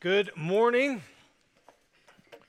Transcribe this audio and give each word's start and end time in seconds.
Good 0.00 0.30
morning. 0.34 1.02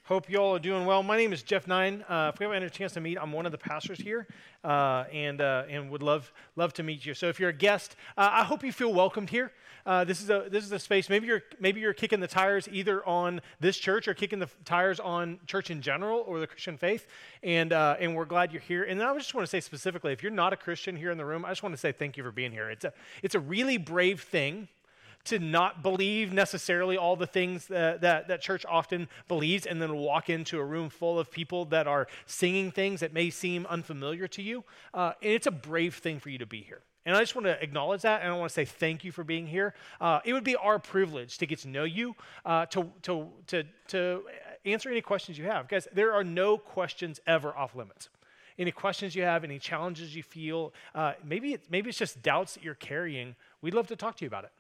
Hope 0.06 0.30
you 0.30 0.38
all 0.38 0.56
are 0.56 0.60
doing 0.60 0.86
well. 0.86 1.04
My 1.04 1.18
name 1.18 1.34
is 1.34 1.44
Jeff 1.44 1.68
Nine. 1.68 2.02
Uh, 2.08 2.32
if 2.34 2.40
we 2.40 2.46
haven't 2.46 2.62
had 2.62 2.72
a 2.72 2.74
chance 2.74 2.94
to 2.94 3.02
meet, 3.02 3.18
I'm 3.18 3.34
one 3.34 3.46
of 3.46 3.52
the 3.52 3.58
pastors 3.58 4.00
here, 4.00 4.26
uh, 4.64 5.04
and 5.12 5.42
uh, 5.42 5.66
and 5.70 5.90
would 5.90 6.02
love 6.02 6.32
love 6.56 6.72
to 6.76 6.84
meet 6.84 7.06
you. 7.06 7.14
So 7.14 7.28
if 7.28 7.42
you're 7.42 7.50
a 7.50 7.54
guest, 7.54 7.98
uh, 8.18 8.30
I 8.32 8.46
hope 8.46 8.64
you 8.64 8.72
feel 8.72 8.94
welcomed 8.94 9.32
here. 9.32 9.52
Uh, 9.86 10.06
this 10.06 10.22
is 10.22 10.30
a 10.30 10.46
this 10.50 10.64
is 10.64 10.72
a 10.72 10.80
space. 10.80 11.10
Maybe 11.10 11.28
you're 11.28 11.44
maybe 11.60 11.82
you're 11.82 11.94
kicking 11.94 12.22
the 12.22 12.28
tires 12.28 12.70
either 12.72 13.06
on 13.06 13.42
this 13.60 13.78
church 13.78 14.08
or 14.08 14.14
kicking 14.14 14.40
the 14.40 14.48
tires 14.64 15.02
on 15.02 15.38
church 15.46 15.70
in 15.70 15.82
general 15.82 16.24
or 16.26 16.40
the 16.40 16.48
Christian 16.48 16.78
faith, 16.78 17.06
and 17.44 17.74
uh, 17.74 17.98
and 18.00 18.16
we're 18.16 18.24
glad 18.24 18.54
you're 18.54 18.62
here. 18.62 18.86
And 18.86 19.04
I 19.04 19.14
just 19.18 19.34
want 19.34 19.46
to 19.46 19.52
say 19.52 19.60
specifically, 19.60 20.14
if 20.14 20.24
you're 20.24 20.32
not 20.32 20.54
a 20.54 20.58
Christian 20.58 20.96
here 20.96 21.12
in 21.12 21.18
the 21.18 21.26
room, 21.26 21.44
I 21.44 21.50
just 21.50 21.64
want 21.64 21.74
to 21.74 21.82
say 21.82 21.92
thank 21.92 22.16
you 22.16 22.24
for 22.24 22.32
being 22.32 22.54
here. 22.54 22.70
It's 22.70 22.86
a 22.86 22.94
it's 23.22 23.36
a 23.36 23.42
really 23.42 23.76
brave 23.76 24.22
thing 24.22 24.70
to 25.26 25.40
not 25.40 25.84
believe 25.84 26.34
necessarily 26.34 26.98
all 26.98 27.16
the 27.16 27.28
things 27.28 27.68
that, 27.68 28.02
that, 28.02 28.28
that, 28.28 28.42
church 28.42 28.66
often 28.68 29.08
believes 29.28 29.66
and 29.66 29.82
then 29.82 29.96
walk 29.96 30.30
into 30.30 30.60
a 30.60 30.64
room 30.64 30.90
full 30.90 31.20
of 31.20 31.30
people 31.30 31.66
that 31.66 31.88
are 31.88 32.08
singing 32.26 32.72
things 32.72 33.00
that 33.02 33.14
may 33.14 33.30
seem 33.30 33.66
unfamiliar 33.68 34.28
to 34.28 34.42
you. 34.42 34.64
Uh, 34.94 35.14
and 35.22 35.32
it's 35.32 35.48
a 35.48 35.52
brave 35.52 35.96
thing 35.96 36.20
for 36.20 36.30
you 36.30 36.38
to 36.38 36.46
be 36.46 36.62
here. 36.62 36.82
And 37.06 37.16
I 37.16 37.20
just 37.20 37.36
want 37.36 37.46
to 37.46 37.62
acknowledge 37.62 38.04
that, 38.04 38.22
and 38.22 38.32
I 38.32 38.38
want 38.38 38.50
to 38.50 38.54
say 38.54 38.66
thank 38.66 39.04
you 39.04 39.12
for 39.12 39.24
being 39.24 39.48
here. 39.48 39.74
Uh, 40.00 40.20
it 40.24 40.34
would 40.34 40.44
be 40.44 40.56
our 40.56 40.78
privilege 40.78 41.38
to 41.40 41.48
get 41.48 41.60
to 41.60 41.68
know 41.68 41.84
you, 41.84 42.16
uh, 42.46 42.68
to, 42.68 42.92
to, 43.04 43.28
to, 43.48 43.64
to 43.88 44.24
answer 44.66 44.90
any 44.90 45.02
questions 45.02 45.38
you 45.38 45.46
have. 45.46 45.68
Guys, 45.68 45.88
there 45.94 46.14
are 46.14 46.24
no 46.24 46.58
questions 46.58 47.20
ever 47.26 47.56
off 47.56 47.76
limits 47.76 48.10
any 48.62 48.72
questions 48.72 49.16
you 49.16 49.24
have, 49.24 49.44
any 49.44 49.60
challenges 49.60 50.16
you 50.16 50.24
feel, 50.24 50.74
uh, 50.94 51.14
maybe, 51.24 51.54
it, 51.54 51.64
maybe 51.70 51.90
it's 51.90 51.98
just 51.98 52.22
doubts 52.22 52.54
that 52.54 52.64
you're 52.64 52.76
carrying, 52.76 53.36
we'd 53.62 53.74
love 53.74 53.88
to 53.88 53.96
talk 53.96 54.16
to 54.18 54.24
you 54.24 54.28
about 54.28 54.44
it. 54.44 54.52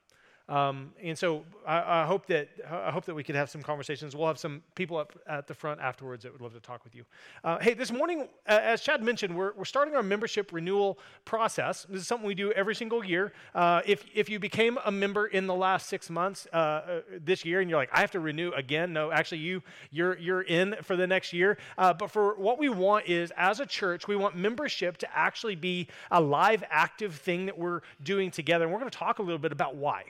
Um, 0.51 0.91
and 1.01 1.17
so 1.17 1.45
I, 1.65 2.01
I, 2.01 2.05
hope 2.05 2.25
that 2.25 2.49
I 2.69 2.91
hope 2.91 3.05
that 3.05 3.15
we 3.15 3.23
could 3.23 3.35
have 3.35 3.49
some 3.49 3.61
conversations. 3.61 4.17
We'll 4.17 4.27
have 4.27 4.37
some 4.37 4.61
people 4.75 4.97
up 4.97 5.17
at 5.25 5.47
the 5.47 5.53
front 5.53 5.79
afterwards 5.79 6.23
that 6.23 6.33
would 6.33 6.41
love 6.41 6.53
to 6.53 6.59
talk 6.59 6.83
with 6.83 6.93
you. 6.93 7.05
Uh, 7.45 7.57
hey, 7.59 7.73
this 7.73 7.89
morning, 7.89 8.27
as 8.45 8.81
Chad 8.81 9.01
mentioned, 9.01 9.33
we're, 9.33 9.53
we're 9.53 9.63
starting 9.63 9.95
our 9.95 10.03
membership 10.03 10.51
renewal 10.51 10.99
process. 11.23 11.87
This 11.89 12.01
is 12.01 12.07
something 12.07 12.27
we 12.27 12.35
do 12.35 12.51
every 12.51 12.75
single 12.75 13.01
year. 13.01 13.31
Uh, 13.55 13.81
if 13.85 14.03
if 14.13 14.29
you 14.29 14.39
became 14.39 14.77
a 14.83 14.91
member 14.91 15.27
in 15.27 15.47
the 15.47 15.55
last 15.55 15.87
six 15.87 16.09
months 16.09 16.47
uh, 16.51 16.57
uh, 16.57 17.01
this 17.23 17.45
year, 17.45 17.61
and 17.61 17.69
you're 17.69 17.79
like, 17.79 17.89
I 17.93 18.01
have 18.01 18.11
to 18.11 18.19
renew 18.19 18.51
again, 18.51 18.91
no, 18.91 19.09
actually, 19.09 19.39
you 19.39 19.63
you're 19.89 20.17
you're 20.17 20.41
in 20.41 20.75
for 20.83 20.97
the 20.97 21.07
next 21.07 21.31
year. 21.31 21.59
Uh, 21.77 21.93
but 21.93 22.11
for 22.11 22.35
what 22.35 22.59
we 22.59 22.67
want 22.67 23.07
is, 23.07 23.31
as 23.37 23.61
a 23.61 23.65
church, 23.65 24.05
we 24.09 24.17
want 24.17 24.35
membership 24.35 24.97
to 24.97 25.17
actually 25.17 25.55
be 25.55 25.87
a 26.11 26.19
live, 26.19 26.61
active 26.69 27.15
thing 27.15 27.45
that 27.45 27.57
we're 27.57 27.79
doing 28.03 28.29
together. 28.29 28.65
And 28.65 28.73
we're 28.73 28.79
going 28.79 28.91
to 28.91 28.97
talk 28.97 29.19
a 29.19 29.23
little 29.23 29.39
bit 29.39 29.53
about 29.53 29.77
why. 29.77 30.03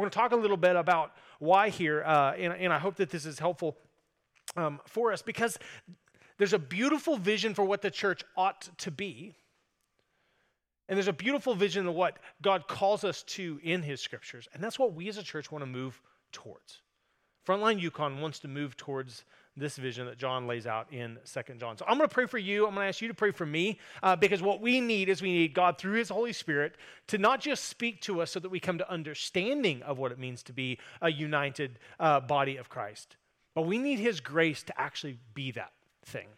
We're 0.00 0.04
going 0.04 0.12
to 0.12 0.18
talk 0.18 0.32
a 0.32 0.36
little 0.36 0.56
bit 0.56 0.76
about 0.76 1.12
why 1.40 1.68
here, 1.68 2.02
uh, 2.02 2.32
and, 2.32 2.54
and, 2.54 2.72
I 2.72 2.78
hope 2.78 2.96
that 2.96 3.10
this 3.10 3.26
is 3.26 3.38
helpful 3.38 3.76
um, 4.56 4.80
for 4.86 5.12
us 5.12 5.20
because 5.20 5.58
there's 6.38 6.54
a 6.54 6.58
beautiful 6.58 7.18
vision 7.18 7.52
for 7.52 7.66
what 7.66 7.82
the 7.82 7.90
church 7.90 8.24
ought 8.34 8.70
to 8.78 8.90
be. 8.90 9.34
And 10.88 10.96
there's 10.96 11.06
a 11.06 11.12
beautiful 11.12 11.54
vision 11.54 11.86
of 11.86 11.94
what 11.94 12.16
God 12.40 12.66
calls 12.66 13.04
us 13.04 13.24
to 13.24 13.60
in 13.62 13.82
His 13.82 14.00
scriptures. 14.00 14.48
And 14.54 14.64
that's 14.64 14.78
what 14.78 14.94
we 14.94 15.06
as 15.10 15.18
a 15.18 15.22
church 15.22 15.52
want 15.52 15.60
to 15.60 15.66
move 15.66 16.00
towards. 16.32 16.80
Frontline 17.46 17.78
Yukon 17.78 18.22
wants 18.22 18.38
to 18.38 18.48
move 18.48 18.78
towards 18.78 19.24
this 19.56 19.76
vision 19.76 20.06
that 20.06 20.16
John 20.16 20.46
lays 20.46 20.66
out 20.66 20.92
in 20.92 21.18
Second 21.24 21.60
John. 21.60 21.76
So 21.76 21.84
I'm 21.86 21.96
going 21.96 22.08
to 22.08 22.14
pray 22.14 22.26
for 22.26 22.38
you. 22.38 22.66
I'm 22.66 22.74
going 22.74 22.84
to 22.84 22.88
ask 22.88 23.00
you 23.00 23.08
to 23.08 23.14
pray 23.14 23.30
for 23.30 23.44
me 23.44 23.78
uh, 24.02 24.16
because 24.16 24.42
what 24.42 24.60
we 24.60 24.80
need 24.80 25.08
is 25.08 25.20
we 25.20 25.32
need 25.32 25.54
God 25.54 25.76
through 25.76 25.98
His 25.98 26.08
Holy 26.08 26.32
Spirit 26.32 26.76
to 27.08 27.18
not 27.18 27.40
just 27.40 27.64
speak 27.64 28.00
to 28.02 28.22
us 28.22 28.30
so 28.30 28.40
that 28.40 28.48
we 28.48 28.60
come 28.60 28.78
to 28.78 28.90
understanding 28.90 29.82
of 29.82 29.98
what 29.98 30.12
it 30.12 30.18
means 30.18 30.42
to 30.44 30.52
be 30.52 30.78
a 31.02 31.10
united 31.10 31.78
uh, 31.98 32.20
body 32.20 32.56
of 32.56 32.68
Christ, 32.68 33.16
but 33.54 33.62
we 33.62 33.78
need 33.78 33.98
His 33.98 34.20
grace 34.20 34.62
to 34.64 34.80
actually 34.80 35.18
be 35.34 35.50
that 35.52 35.72
thing. 36.04 36.28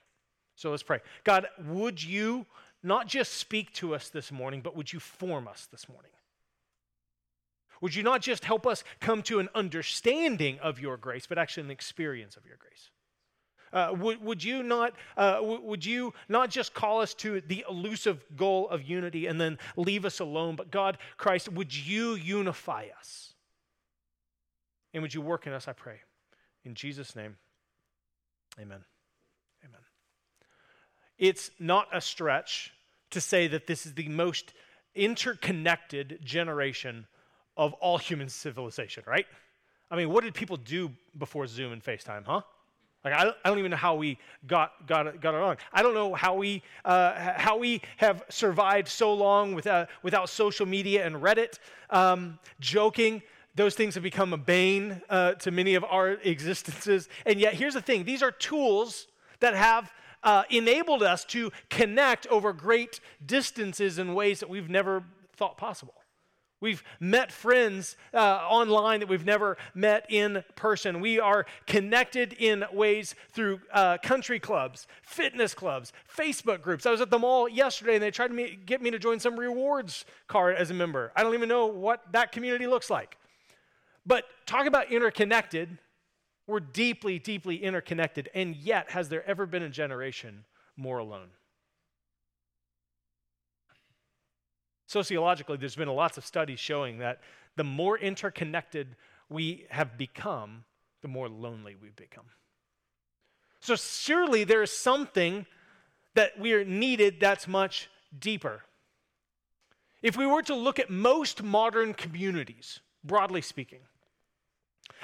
So 0.56 0.70
let's 0.70 0.82
pray. 0.82 1.00
God, 1.24 1.46
would 1.66 2.02
you 2.02 2.46
not 2.82 3.06
just 3.06 3.34
speak 3.34 3.72
to 3.74 3.94
us 3.94 4.08
this 4.08 4.32
morning, 4.32 4.60
but 4.62 4.76
would 4.76 4.92
you 4.92 5.00
form 5.00 5.46
us 5.46 5.68
this 5.70 5.88
morning? 5.88 6.10
Would 7.80 7.96
you 7.96 8.04
not 8.04 8.22
just 8.22 8.44
help 8.44 8.66
us 8.66 8.84
come 9.00 9.22
to 9.24 9.40
an 9.40 9.48
understanding 9.54 10.58
of 10.60 10.78
your 10.78 10.96
grace, 10.96 11.26
but 11.26 11.36
actually 11.36 11.64
an 11.64 11.70
experience 11.70 12.36
of 12.36 12.46
your 12.46 12.56
grace? 12.56 12.90
Uh, 13.72 13.94
would, 13.98 14.22
would, 14.22 14.44
you 14.44 14.62
not, 14.62 14.92
uh, 15.16 15.38
would 15.40 15.84
you 15.84 16.12
not 16.28 16.50
just 16.50 16.74
call 16.74 17.00
us 17.00 17.14
to 17.14 17.40
the 17.40 17.64
elusive 17.68 18.22
goal 18.36 18.68
of 18.68 18.82
unity 18.82 19.26
and 19.26 19.40
then 19.40 19.58
leave 19.76 20.04
us 20.04 20.20
alone, 20.20 20.56
but 20.56 20.70
God, 20.70 20.98
Christ, 21.16 21.50
would 21.50 21.74
you 21.74 22.14
unify 22.14 22.88
us? 22.98 23.32
And 24.92 25.02
would 25.02 25.14
you 25.14 25.22
work 25.22 25.46
in 25.46 25.54
us, 25.54 25.68
I 25.68 25.72
pray. 25.72 26.00
In 26.64 26.74
Jesus' 26.74 27.16
name, 27.16 27.36
amen. 28.60 28.84
Amen. 29.64 29.80
It's 31.18 31.50
not 31.58 31.88
a 31.92 32.00
stretch 32.00 32.72
to 33.10 33.20
say 33.20 33.46
that 33.48 33.66
this 33.66 33.86
is 33.86 33.94
the 33.94 34.08
most 34.08 34.52
interconnected 34.94 36.18
generation 36.22 37.06
of 37.56 37.72
all 37.74 37.98
human 37.98 38.28
civilization, 38.28 39.02
right? 39.06 39.26
I 39.90 39.96
mean, 39.96 40.10
what 40.10 40.24
did 40.24 40.34
people 40.34 40.56
do 40.56 40.90
before 41.16 41.46
Zoom 41.46 41.72
and 41.72 41.82
FaceTime, 41.82 42.24
huh? 42.24 42.42
Like 43.04 43.14
I, 43.14 43.32
I 43.44 43.48
don't 43.48 43.58
even 43.58 43.70
know 43.70 43.76
how 43.76 43.96
we 43.96 44.18
got 44.46 44.86
got 44.86 45.20
got 45.20 45.34
it. 45.34 45.58
I 45.72 45.82
don't 45.82 45.94
know 45.94 46.14
how 46.14 46.34
we 46.34 46.62
uh, 46.84 47.34
how 47.36 47.58
we 47.58 47.82
have 47.96 48.24
survived 48.28 48.88
so 48.88 49.12
long 49.12 49.54
without 49.54 49.88
without 50.02 50.28
social 50.28 50.66
media 50.66 51.04
and 51.04 51.16
Reddit. 51.16 51.58
Um, 51.90 52.38
joking, 52.60 53.22
those 53.56 53.74
things 53.74 53.94
have 53.94 54.04
become 54.04 54.32
a 54.32 54.38
bane 54.38 55.02
uh, 55.10 55.32
to 55.34 55.50
many 55.50 55.74
of 55.74 55.84
our 55.84 56.12
existences. 56.22 57.08
And 57.26 57.40
yet, 57.40 57.54
here's 57.54 57.74
the 57.74 57.82
thing: 57.82 58.04
these 58.04 58.22
are 58.22 58.30
tools 58.30 59.08
that 59.40 59.54
have 59.54 59.92
uh, 60.22 60.44
enabled 60.50 61.02
us 61.02 61.24
to 61.24 61.50
connect 61.70 62.28
over 62.28 62.52
great 62.52 63.00
distances 63.26 63.98
in 63.98 64.14
ways 64.14 64.38
that 64.40 64.48
we've 64.48 64.70
never 64.70 65.02
thought 65.36 65.56
possible. 65.56 65.94
We've 66.62 66.84
met 67.00 67.32
friends 67.32 67.96
uh, 68.14 68.18
online 68.48 69.00
that 69.00 69.08
we've 69.08 69.26
never 69.26 69.58
met 69.74 70.06
in 70.08 70.44
person. 70.54 71.00
We 71.00 71.18
are 71.18 71.44
connected 71.66 72.34
in 72.34 72.64
ways 72.72 73.16
through 73.32 73.60
uh, 73.72 73.98
country 73.98 74.38
clubs, 74.38 74.86
fitness 75.02 75.54
clubs, 75.54 75.92
Facebook 76.16 76.62
groups. 76.62 76.86
I 76.86 76.92
was 76.92 77.00
at 77.00 77.10
the 77.10 77.18
mall 77.18 77.48
yesterday 77.48 77.94
and 77.94 78.02
they 78.02 78.12
tried 78.12 78.28
to 78.28 78.34
me, 78.34 78.56
get 78.64 78.80
me 78.80 78.92
to 78.92 78.98
join 79.00 79.18
some 79.18 79.36
rewards 79.36 80.04
card 80.28 80.54
as 80.54 80.70
a 80.70 80.74
member. 80.74 81.10
I 81.16 81.24
don't 81.24 81.34
even 81.34 81.48
know 81.48 81.66
what 81.66 82.00
that 82.12 82.30
community 82.30 82.68
looks 82.68 82.88
like. 82.88 83.16
But 84.06 84.24
talk 84.46 84.66
about 84.66 84.92
interconnected. 84.92 85.78
We're 86.46 86.60
deeply, 86.60 87.18
deeply 87.18 87.56
interconnected. 87.56 88.28
And 88.34 88.54
yet, 88.54 88.92
has 88.92 89.08
there 89.08 89.28
ever 89.28 89.46
been 89.46 89.64
a 89.64 89.68
generation 89.68 90.44
more 90.76 90.98
alone? 90.98 91.30
Sociologically, 94.92 95.56
there's 95.56 95.74
been 95.74 95.88
lots 95.88 96.18
of 96.18 96.26
studies 96.26 96.60
showing 96.60 96.98
that 96.98 97.22
the 97.56 97.64
more 97.64 97.96
interconnected 97.96 98.94
we 99.30 99.64
have 99.70 99.96
become, 99.96 100.64
the 101.00 101.08
more 101.08 101.30
lonely 101.30 101.74
we've 101.80 101.96
become. 101.96 102.26
So, 103.60 103.74
surely 103.74 104.44
there 104.44 104.62
is 104.62 104.70
something 104.70 105.46
that 106.12 106.38
we 106.38 106.52
are 106.52 106.62
needed 106.62 107.20
that's 107.20 107.48
much 107.48 107.88
deeper. 108.18 108.64
If 110.02 110.18
we 110.18 110.26
were 110.26 110.42
to 110.42 110.54
look 110.54 110.78
at 110.78 110.90
most 110.90 111.42
modern 111.42 111.94
communities, 111.94 112.80
broadly 113.02 113.40
speaking, 113.40 113.80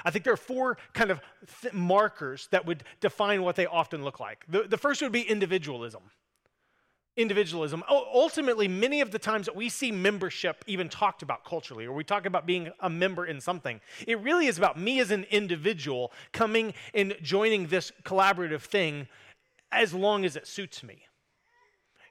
I 0.05 0.11
think 0.11 0.23
there 0.23 0.33
are 0.33 0.37
four 0.37 0.77
kind 0.93 1.09
of 1.09 1.19
th- 1.63 1.73
markers 1.73 2.47
that 2.51 2.63
would 2.67 2.83
define 2.99 3.41
what 3.41 3.55
they 3.55 3.65
often 3.65 4.03
look 4.03 4.19
like. 4.19 4.45
The, 4.47 4.67
the 4.67 4.77
first 4.77 5.01
would 5.01 5.11
be 5.11 5.23
individualism 5.23 6.03
individualism. 7.19 7.83
Ultimately, 7.89 8.67
many 8.67 9.01
of 9.01 9.11
the 9.11 9.19
times 9.19 9.45
that 9.45 9.55
we 9.55 9.67
see 9.69 9.91
membership 9.91 10.63
even 10.67 10.87
talked 10.87 11.21
about 11.21 11.43
culturally, 11.43 11.85
or 11.85 11.91
we 11.91 12.03
talk 12.03 12.25
about 12.25 12.45
being 12.45 12.71
a 12.79 12.89
member 12.89 13.25
in 13.25 13.41
something, 13.41 13.81
it 14.07 14.19
really 14.21 14.47
is 14.47 14.57
about 14.57 14.79
me 14.79 14.99
as 14.99 15.11
an 15.11 15.25
individual 15.29 16.13
coming 16.31 16.73
and 16.93 17.15
joining 17.21 17.67
this 17.67 17.91
collaborative 18.03 18.61
thing 18.61 19.07
as 19.71 19.93
long 19.93 20.23
as 20.23 20.35
it 20.35 20.47
suits 20.47 20.81
me. 20.81 21.03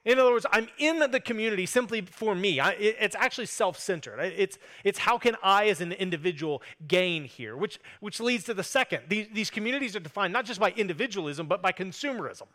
In 0.05 0.17
other 0.17 0.31
words, 0.31 0.45
I'm 0.51 0.69
in 0.77 0.99
the 1.11 1.19
community 1.19 1.65
simply 1.65 2.01
for 2.01 2.33
me. 2.33 2.59
I, 2.59 2.71
it's 2.71 3.15
actually 3.15 3.47
self-centered. 3.47 4.19
It's, 4.19 4.57
it's 4.83 4.99
how 4.99 5.17
can 5.17 5.35
I 5.43 5.67
as 5.67 5.81
an 5.81 5.91
individual 5.91 6.61
gain 6.87 7.25
here, 7.25 7.57
which, 7.57 7.79
which 7.99 8.21
leads 8.21 8.45
to 8.45 8.53
the 8.53 8.63
second. 8.63 9.03
These, 9.09 9.27
these 9.33 9.49
communities 9.49 9.95
are 9.95 9.99
defined 9.99 10.31
not 10.31 10.45
just 10.45 10.59
by 10.59 10.71
individualism, 10.71 11.47
but 11.47 11.61
by 11.61 11.73
consumerism 11.73 12.47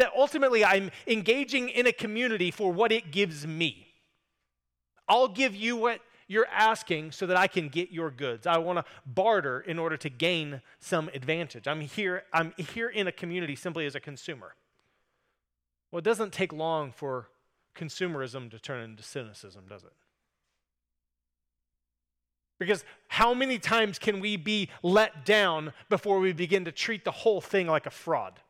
that 0.00 0.12
ultimately 0.16 0.64
I'm 0.64 0.90
engaging 1.06 1.68
in 1.68 1.86
a 1.86 1.92
community 1.92 2.50
for 2.50 2.72
what 2.72 2.90
it 2.90 3.10
gives 3.10 3.46
me. 3.46 3.86
I'll 5.08 5.28
give 5.28 5.54
you 5.54 5.76
what 5.76 6.00
you're 6.26 6.46
asking 6.46 7.12
so 7.12 7.26
that 7.26 7.36
I 7.36 7.48
can 7.48 7.68
get 7.68 7.90
your 7.90 8.10
goods. 8.10 8.46
I 8.46 8.58
want 8.58 8.78
to 8.78 8.84
barter 9.04 9.60
in 9.60 9.78
order 9.78 9.96
to 9.98 10.08
gain 10.08 10.62
some 10.78 11.10
advantage. 11.12 11.66
I'm 11.66 11.80
here, 11.80 12.22
I'm 12.32 12.52
here 12.56 12.88
in 12.88 13.08
a 13.08 13.12
community 13.12 13.56
simply 13.56 13.86
as 13.86 13.94
a 13.94 14.00
consumer. 14.00 14.54
Well, 15.90 15.98
it 15.98 16.04
doesn't 16.04 16.32
take 16.32 16.52
long 16.52 16.92
for 16.92 17.28
consumerism 17.74 18.50
to 18.52 18.58
turn 18.58 18.82
into 18.82 19.02
cynicism, 19.02 19.64
does 19.68 19.82
it? 19.82 19.92
Because 22.58 22.84
how 23.08 23.34
many 23.34 23.58
times 23.58 23.98
can 23.98 24.20
we 24.20 24.36
be 24.36 24.68
let 24.82 25.24
down 25.24 25.72
before 25.88 26.20
we 26.20 26.32
begin 26.32 26.64
to 26.66 26.72
treat 26.72 27.04
the 27.04 27.10
whole 27.10 27.40
thing 27.40 27.66
like 27.66 27.86
a 27.86 27.90
fraud? 27.90 28.40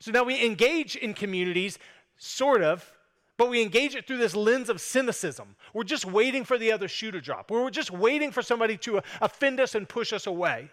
So 0.00 0.10
now 0.12 0.24
we 0.24 0.44
engage 0.44 0.96
in 0.96 1.14
communities, 1.14 1.78
sort 2.16 2.62
of, 2.62 2.92
but 3.36 3.50
we 3.50 3.62
engage 3.62 3.94
it 3.94 4.06
through 4.06 4.18
this 4.18 4.34
lens 4.34 4.68
of 4.68 4.80
cynicism. 4.80 5.56
We're 5.72 5.84
just 5.84 6.04
waiting 6.04 6.44
for 6.44 6.58
the 6.58 6.72
other 6.72 6.88
shoe 6.88 7.10
to 7.12 7.20
drop. 7.20 7.50
We're 7.50 7.70
just 7.70 7.90
waiting 7.90 8.32
for 8.32 8.42
somebody 8.42 8.76
to 8.78 8.98
uh, 8.98 9.00
offend 9.20 9.60
us 9.60 9.74
and 9.74 9.88
push 9.88 10.12
us 10.12 10.26
away, 10.26 10.70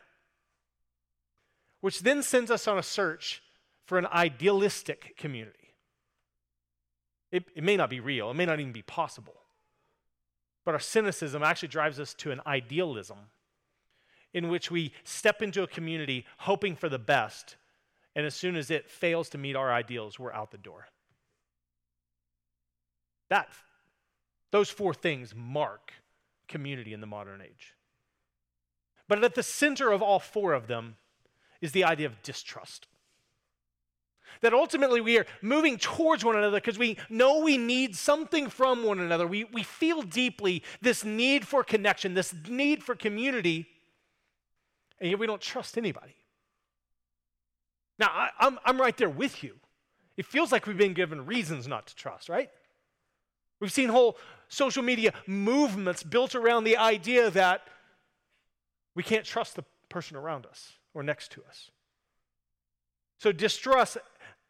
which 1.81 1.99
then 1.99 2.23
sends 2.23 2.49
us 2.49 2.67
on 2.67 2.77
a 2.77 2.83
search 2.83 3.43
for 3.85 3.99
an 3.99 4.07
idealistic 4.07 5.15
community. 5.15 5.75
It, 7.31 7.45
it 7.55 7.63
may 7.63 7.77
not 7.77 7.89
be 7.89 7.99
real, 7.99 8.31
it 8.31 8.35
may 8.35 8.45
not 8.45 8.59
even 8.59 8.71
be 8.71 8.81
possible. 8.81 9.35
But 10.63 10.73
our 10.73 10.79
cynicism 10.79 11.43
actually 11.43 11.67
drives 11.67 11.99
us 11.99 12.15
to 12.15 12.31
an 12.31 12.41
idealism 12.47 13.17
in 14.33 14.49
which 14.49 14.71
we 14.71 14.91
step 15.03 15.41
into 15.43 15.61
a 15.61 15.67
community 15.67 16.25
hoping 16.39 16.75
for 16.75 16.89
the 16.89 16.99
best, 16.99 17.55
and 18.15 18.25
as 18.25 18.33
soon 18.33 18.55
as 18.55 18.71
it 18.71 18.89
fails 18.89 19.29
to 19.29 19.37
meet 19.37 19.55
our 19.55 19.71
ideals, 19.71 20.17
we're 20.17 20.33
out 20.33 20.51
the 20.51 20.57
door. 20.57 20.87
That, 23.29 23.49
those 24.51 24.69
four 24.69 24.93
things 24.93 25.33
mark 25.35 25.91
community 26.47 26.93
in 26.93 27.01
the 27.01 27.07
modern 27.07 27.41
age. 27.41 27.73
But 29.07 29.23
at 29.23 29.35
the 29.35 29.43
center 29.43 29.91
of 29.91 30.01
all 30.01 30.19
four 30.19 30.53
of 30.53 30.67
them 30.67 30.95
is 31.61 31.71
the 31.71 31.83
idea 31.83 32.07
of 32.07 32.21
distrust. 32.23 32.87
That 34.41 34.53
ultimately 34.53 35.01
we 35.01 35.17
are 35.17 35.25
moving 35.41 35.77
towards 35.77 36.23
one 36.25 36.35
another 36.35 36.57
because 36.57 36.77
we 36.77 36.97
know 37.09 37.39
we 37.39 37.57
need 37.57 37.95
something 37.95 38.49
from 38.49 38.83
one 38.83 38.99
another. 38.99 39.27
We, 39.27 39.45
we 39.45 39.63
feel 39.63 40.01
deeply 40.01 40.63
this 40.81 41.03
need 41.03 41.47
for 41.47 41.63
connection, 41.63 42.13
this 42.13 42.33
need 42.47 42.83
for 42.83 42.95
community, 42.95 43.67
and 44.99 45.09
yet 45.09 45.19
we 45.19 45.27
don't 45.27 45.41
trust 45.41 45.77
anybody. 45.77 46.15
Now, 47.97 48.07
I, 48.07 48.29
I'm, 48.39 48.59
I'm 48.65 48.79
right 48.79 48.95
there 48.95 49.09
with 49.09 49.43
you. 49.43 49.55
It 50.17 50.25
feels 50.25 50.51
like 50.51 50.67
we've 50.67 50.77
been 50.77 50.93
given 50.93 51.25
reasons 51.25 51.67
not 51.67 51.87
to 51.87 51.95
trust, 51.95 52.29
right? 52.29 52.49
We've 53.59 53.71
seen 53.71 53.89
whole 53.89 54.17
social 54.47 54.83
media 54.83 55.13
movements 55.27 56.03
built 56.03 56.35
around 56.35 56.63
the 56.63 56.77
idea 56.77 57.29
that 57.31 57.61
we 58.95 59.03
can't 59.03 59.25
trust 59.25 59.55
the 59.55 59.63
person 59.89 60.17
around 60.17 60.45
us 60.45 60.73
or 60.93 61.03
next 61.03 61.31
to 61.33 61.43
us. 61.47 61.71
So, 63.17 63.31
distrust 63.31 63.97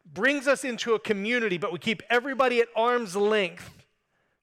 brings 0.04 0.46
us 0.46 0.64
into 0.64 0.94
a 0.94 0.98
community, 0.98 1.58
but 1.58 1.72
we 1.72 1.78
keep 1.78 2.02
everybody 2.10 2.60
at 2.60 2.68
arm's 2.76 3.16
length 3.16 3.84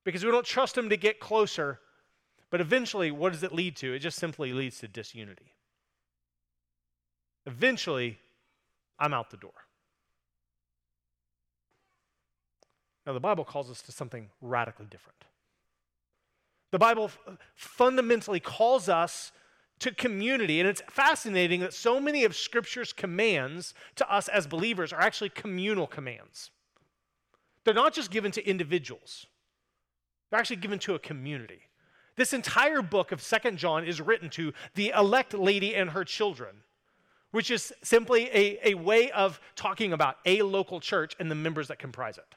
because 0.03 0.25
we 0.25 0.31
don't 0.31 0.45
trust 0.45 0.75
them 0.75 0.89
to 0.89 0.97
get 0.97 1.19
closer. 1.19 1.79
But 2.49 2.61
eventually, 2.61 3.11
what 3.11 3.33
does 3.33 3.43
it 3.43 3.53
lead 3.53 3.75
to? 3.77 3.93
It 3.93 3.99
just 3.99 4.17
simply 4.17 4.53
leads 4.53 4.79
to 4.79 4.87
disunity. 4.87 5.53
Eventually, 7.45 8.19
I'm 8.99 9.13
out 9.13 9.29
the 9.31 9.37
door. 9.37 9.53
Now, 13.05 13.13
the 13.13 13.19
Bible 13.19 13.43
calls 13.43 13.69
us 13.69 13.81
to 13.83 13.91
something 13.91 14.29
radically 14.41 14.85
different. 14.89 15.25
The 16.71 16.79
Bible 16.79 17.11
fundamentally 17.55 18.39
calls 18.39 18.87
us 18.87 19.31
to 19.79 19.93
community. 19.93 20.59
And 20.59 20.69
it's 20.69 20.81
fascinating 20.89 21.59
that 21.59 21.73
so 21.73 21.99
many 21.99 22.23
of 22.23 22.35
Scripture's 22.35 22.93
commands 22.93 23.73
to 23.95 24.11
us 24.11 24.27
as 24.27 24.47
believers 24.47 24.93
are 24.93 25.01
actually 25.01 25.29
communal 25.29 25.87
commands. 25.87 26.51
They're 27.63 27.73
not 27.73 27.93
just 27.93 28.11
given 28.11 28.31
to 28.31 28.47
individuals, 28.47 29.25
they're 30.29 30.39
actually 30.39 30.57
given 30.57 30.79
to 30.79 30.95
a 30.95 30.99
community. 30.99 31.63
This 32.15 32.33
entire 32.33 32.83
book 32.83 33.11
of 33.11 33.23
Second 33.23 33.57
John 33.57 33.83
is 33.83 33.99
written 33.99 34.29
to 34.31 34.53
the 34.75 34.93
elect 34.95 35.33
lady 35.33 35.75
and 35.75 35.89
her 35.89 36.03
children, 36.03 36.57
which 37.33 37.49
is 37.49 37.73
simply 37.81 38.29
a, 38.31 38.59
a 38.63 38.73
way 38.75 39.09
of 39.09 39.41
talking 39.55 39.91
about 39.91 40.17
a 40.23 40.43
local 40.43 40.79
church 40.79 41.15
and 41.19 41.31
the 41.31 41.35
members 41.35 41.67
that 41.67 41.79
comprise 41.79 42.19
it. 42.19 42.35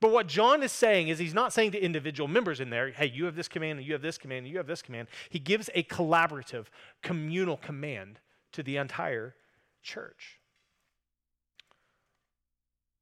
But 0.00 0.10
what 0.10 0.26
John 0.26 0.62
is 0.62 0.72
saying 0.72 1.08
is 1.08 1.18
he's 1.18 1.34
not 1.34 1.52
saying 1.52 1.72
to 1.72 1.78
individual 1.78 2.26
members 2.26 2.60
in 2.60 2.70
there, 2.70 2.90
hey, 2.90 3.12
you 3.14 3.26
have 3.26 3.36
this 3.36 3.46
command, 3.46 3.78
and 3.78 3.86
you 3.86 3.92
have 3.92 4.00
this 4.00 4.16
command, 4.16 4.46
and 4.46 4.48
you 4.48 4.56
have 4.56 4.66
this 4.66 4.80
command. 4.80 5.08
He 5.28 5.38
gives 5.38 5.68
a 5.74 5.82
collaborative, 5.82 6.66
communal 7.02 7.58
command 7.58 8.20
to 8.52 8.62
the 8.62 8.78
entire 8.78 9.34
church. 9.82 10.40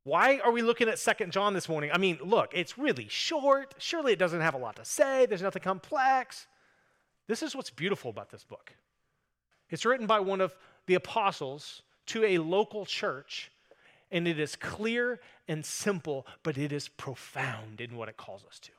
Why 0.03 0.41
are 0.41 0.51
we 0.51 0.63
looking 0.63 0.89
at 0.89 0.99
Second 0.99 1.31
John 1.31 1.55
this 1.55 1.69
morning? 1.69 1.91
I 1.95 1.99
mean, 1.99 2.19
look, 2.25 2.51
it's 2.53 2.77
really 2.77 3.07
short. 3.09 3.77
Surely 3.79 4.15
it 4.15 4.19
doesn't 4.19 4.41
have 4.41 4.55
a 4.55 4.59
lot 4.59 4.75
to 4.77 4.85
say. 4.85 5.27
There's 5.27 5.43
nothing 5.43 5.63
complex. 5.63 6.49
This 7.29 7.41
is 7.41 7.55
what's 7.55 7.71
beautiful 7.71 8.11
about 8.11 8.31
this 8.31 8.43
book. 8.43 8.75
It's 9.71 9.87
written 9.87 10.07
by 10.07 10.21
one 10.21 10.41
of 10.41 10.55
the 10.87 10.95
apostles 10.95 11.83
to 12.07 12.25
a 12.25 12.39
local 12.39 12.85
church 12.85 13.51
and 14.13 14.29
it 14.29 14.39
is 14.39 14.55
clear 14.55 15.19
and 15.49 15.65
simple, 15.65 16.27
but 16.43 16.59
it 16.59 16.71
is 16.71 16.87
profound 16.87 17.81
in 17.81 17.97
what 17.97 18.11
it 18.11 18.17
calls 18.19 18.45
us 18.45 18.59
to. 18.61 18.73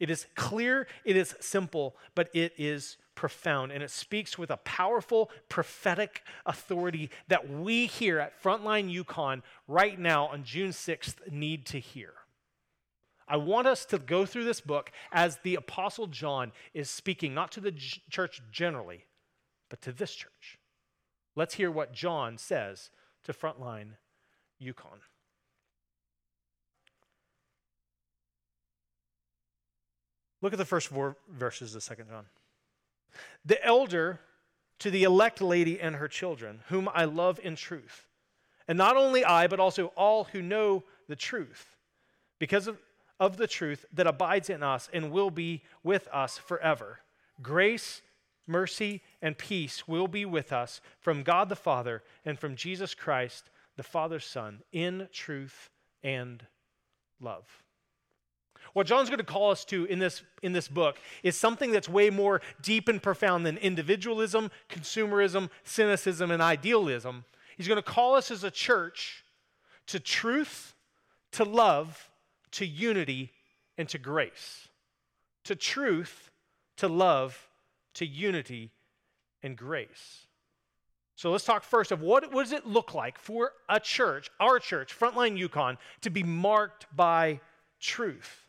It 0.00 0.10
is 0.10 0.26
clear, 0.34 0.88
it 1.04 1.16
is 1.16 1.36
simple, 1.40 1.96
but 2.16 2.28
it 2.34 2.52
is 2.58 2.96
profound. 3.14 3.70
And 3.70 3.82
it 3.82 3.92
speaks 3.92 4.36
with 4.36 4.50
a 4.50 4.56
powerful 4.58 5.30
prophetic 5.48 6.22
authority 6.44 7.10
that 7.28 7.48
we 7.48 7.86
here 7.86 8.18
at 8.18 8.42
Frontline 8.42 8.90
Yukon 8.90 9.44
right 9.68 9.98
now 9.98 10.26
on 10.26 10.42
June 10.42 10.72
6th 10.72 11.30
need 11.30 11.64
to 11.66 11.78
hear. 11.78 12.12
I 13.28 13.36
want 13.36 13.68
us 13.68 13.86
to 13.86 13.98
go 13.98 14.26
through 14.26 14.44
this 14.44 14.60
book 14.60 14.90
as 15.12 15.38
the 15.42 15.54
Apostle 15.54 16.08
John 16.08 16.52
is 16.74 16.90
speaking, 16.90 17.32
not 17.32 17.52
to 17.52 17.60
the 17.60 17.72
church 17.72 18.42
generally, 18.50 19.06
but 19.74 19.82
to 19.82 19.90
this 19.90 20.14
church. 20.14 20.60
Let's 21.34 21.54
hear 21.54 21.68
what 21.68 21.92
John 21.92 22.38
says 22.38 22.90
to 23.24 23.32
Frontline 23.32 23.96
Yukon. 24.60 25.00
Look 30.40 30.52
at 30.52 30.60
the 30.60 30.64
first 30.64 30.86
four 30.86 31.16
verses 31.28 31.74
of 31.74 31.82
Second 31.82 32.08
John. 32.08 32.26
The 33.44 33.64
elder 33.66 34.20
to 34.78 34.92
the 34.92 35.02
elect 35.02 35.40
lady 35.40 35.80
and 35.80 35.96
her 35.96 36.06
children, 36.06 36.60
whom 36.68 36.88
I 36.94 37.06
love 37.06 37.40
in 37.42 37.56
truth. 37.56 38.06
And 38.68 38.78
not 38.78 38.96
only 38.96 39.24
I, 39.24 39.48
but 39.48 39.58
also 39.58 39.86
all 39.96 40.22
who 40.22 40.40
know 40.40 40.84
the 41.08 41.16
truth, 41.16 41.74
because 42.38 42.68
of, 42.68 42.78
of 43.18 43.38
the 43.38 43.48
truth 43.48 43.86
that 43.92 44.06
abides 44.06 44.50
in 44.50 44.62
us 44.62 44.88
and 44.92 45.10
will 45.10 45.30
be 45.30 45.64
with 45.82 46.06
us 46.12 46.38
forever. 46.38 47.00
Grace 47.42 48.00
mercy, 48.46 49.02
and 49.22 49.38
peace 49.38 49.88
will 49.88 50.08
be 50.08 50.24
with 50.24 50.52
us 50.52 50.80
from 51.00 51.22
God 51.22 51.48
the 51.48 51.56
Father 51.56 52.02
and 52.24 52.38
from 52.38 52.56
Jesus 52.56 52.94
Christ, 52.94 53.50
the 53.76 53.82
Father's 53.82 54.24
Son, 54.24 54.62
in 54.72 55.08
truth 55.12 55.70
and 56.02 56.46
love. 57.20 57.62
What 58.72 58.86
John's 58.86 59.08
going 59.08 59.18
to 59.18 59.24
call 59.24 59.50
us 59.50 59.64
to 59.66 59.84
in 59.84 59.98
this, 59.98 60.22
in 60.42 60.52
this 60.52 60.68
book 60.68 60.98
is 61.22 61.36
something 61.36 61.70
that's 61.70 61.88
way 61.88 62.10
more 62.10 62.40
deep 62.60 62.88
and 62.88 63.02
profound 63.02 63.46
than 63.46 63.56
individualism, 63.58 64.50
consumerism, 64.68 65.48
cynicism, 65.62 66.30
and 66.30 66.42
idealism. 66.42 67.24
He's 67.56 67.68
going 67.68 67.76
to 67.76 67.82
call 67.82 68.16
us 68.16 68.30
as 68.30 68.42
a 68.42 68.50
church 68.50 69.24
to 69.86 70.00
truth, 70.00 70.74
to 71.32 71.44
love, 71.44 72.10
to 72.52 72.66
unity, 72.66 73.32
and 73.78 73.88
to 73.90 73.98
grace. 73.98 74.68
To 75.44 75.54
truth, 75.54 76.30
to 76.78 76.88
love, 76.88 77.48
to 77.94 78.06
unity 78.06 78.72
and 79.42 79.56
grace. 79.56 80.26
So 81.16 81.30
let's 81.30 81.44
talk 81.44 81.62
first 81.62 81.92
of 81.92 82.00
what, 82.00 82.32
what 82.32 82.42
does 82.42 82.52
it 82.52 82.66
look 82.66 82.94
like 82.94 83.18
for 83.18 83.52
a 83.68 83.78
church, 83.78 84.30
our 84.40 84.58
church, 84.58 84.98
Frontline 84.98 85.38
Yukon, 85.38 85.78
to 86.00 86.10
be 86.10 86.22
marked 86.22 86.86
by 86.94 87.40
truth. 87.80 88.48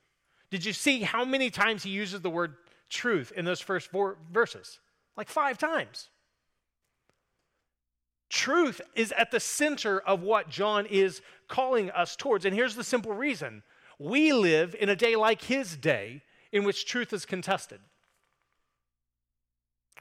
Did 0.49 0.65
you 0.65 0.73
see 0.73 1.01
how 1.01 1.25
many 1.25 1.49
times 1.49 1.83
he 1.83 1.89
uses 1.89 2.21
the 2.21 2.29
word 2.29 2.55
truth 2.89 3.33
in 3.35 3.45
those 3.45 3.59
first 3.59 3.91
four 3.91 4.17
verses? 4.31 4.79
Like 5.17 5.29
five 5.29 5.57
times. 5.57 6.09
Truth 8.29 8.81
is 8.95 9.11
at 9.11 9.31
the 9.31 9.39
center 9.39 9.99
of 9.99 10.23
what 10.23 10.49
John 10.49 10.85
is 10.85 11.21
calling 11.47 11.91
us 11.91 12.15
towards. 12.15 12.45
And 12.45 12.55
here's 12.55 12.75
the 12.75 12.83
simple 12.83 13.13
reason 13.13 13.63
we 13.99 14.33
live 14.33 14.75
in 14.79 14.89
a 14.89 14.95
day 14.95 15.15
like 15.15 15.41
his 15.43 15.77
day 15.77 16.21
in 16.51 16.63
which 16.63 16.85
truth 16.85 17.13
is 17.13 17.25
contested. 17.25 17.79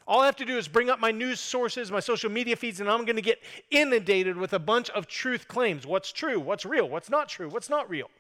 All 0.07 0.21
I 0.21 0.27
have 0.27 0.37
to 0.37 0.45
do 0.45 0.59
is 0.59 0.69
bring 0.69 0.91
up 0.91 1.01
my 1.01 1.11
news 1.11 1.41
sources, 1.41 1.91
my 1.91 2.01
social 2.01 2.31
media 2.31 2.57
feeds, 2.57 2.81
and 2.81 2.91
I'm 2.91 3.05
going 3.05 3.17
to 3.17 3.23
get 3.23 3.43
inundated 3.71 4.37
with 4.37 4.53
a 4.53 4.59
bunch 4.59 4.91
of 4.91 5.07
truth 5.07 5.49
claims. 5.49 5.87
What's 5.87 6.13
true? 6.13 6.39
What's 6.39 6.67
real? 6.67 6.89
What's 6.89 7.09
not 7.09 7.29
true? 7.29 7.49
What's 7.49 7.71
not 7.71 7.89
real? 7.89 8.11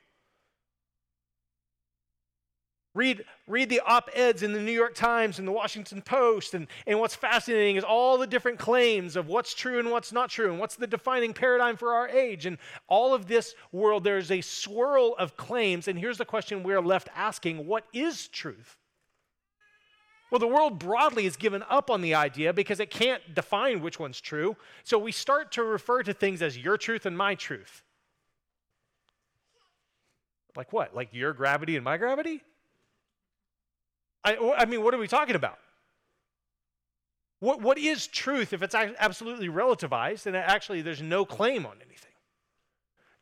Read, 2.95 3.25
read 3.49 3.69
the 3.71 3.81
op 3.81 4.09
eds 4.15 4.45
in 4.45 4.53
the 4.53 4.61
New 4.61 4.73
York 4.73 4.95
Times 4.95 5.41
and 5.41 5.49
the 5.49 5.53
Washington 5.53 6.01
Post. 6.01 6.55
And, 6.55 6.69
and 6.87 7.01
what's 7.01 7.17
fascinating 7.17 7.75
is 7.75 7.83
all 7.83 8.17
the 8.17 8.27
different 8.27 8.59
claims 8.59 9.17
of 9.17 9.27
what's 9.27 9.53
true 9.53 9.81
and 9.81 9.91
what's 9.91 10.13
not 10.13 10.31
true, 10.31 10.51
and 10.51 10.61
what's 10.61 10.77
the 10.77 10.87
defining 10.87 11.35
paradigm 11.35 11.77
for 11.77 11.93
our 11.93 12.09
age. 12.09 12.47
And 12.47 12.57
all 12.87 13.13
of 13.13 13.27
this 13.27 13.57
world, 13.73 14.05
there's 14.05 14.31
a 14.31 14.41
swirl 14.41 15.17
of 15.19 15.37
claims. 15.37 15.89
And 15.89 15.99
here's 15.99 16.19
the 16.19 16.25
question 16.25 16.63
we're 16.63 16.81
left 16.81 17.09
asking 17.17 17.67
what 17.67 17.85
is 17.93 18.29
truth? 18.29 18.79
Well, 20.35 20.41
the 20.41 20.49
world 20.49 20.81
broadly 20.81 21.23
has 21.25 21.37
given 21.37 21.63
up 21.71 21.93
on 21.93 22.01
the 22.01 22.17
idea 22.17 22.53
because 22.53 22.81
it 22.81 22.91
can't 22.91 23.23
define 23.37 23.81
which 23.81 24.01
one's 24.01 24.21
true. 24.21 24.57
So 24.83 24.99
we 24.99 25.13
start 25.13 25.53
to 25.53 25.63
refer 25.63 26.03
to 26.03 26.13
things 26.13 26.43
as 26.43 26.59
your 26.59 26.77
truth 26.77 27.07
and 27.07 27.17
my 27.17 27.37
truth. 27.37 27.85
Like 30.57 30.73
what? 30.73 30.93
Like 30.93 31.11
your 31.13 31.35
gravity 31.35 31.77
and 31.77 31.85
my 31.85 31.99
gravity? 31.99 32.43
I, 34.25 34.57
I 34.59 34.65
mean, 34.65 34.83
what 34.83 34.93
are 34.93 34.99
we 34.99 35.07
talking 35.07 35.37
about? 35.37 35.61
What, 37.39 37.61
what 37.61 37.79
is 37.79 38.09
truth 38.09 38.53
if 38.53 38.65
it's 38.65 38.75
absolutely 38.75 39.51
relativized 39.51 40.27
and 40.27 40.37
actually 40.37 40.83
there's 40.83 41.01
no 41.01 41.25
claim 41.25 41.65
on 41.65 41.77
anything? 41.77 42.14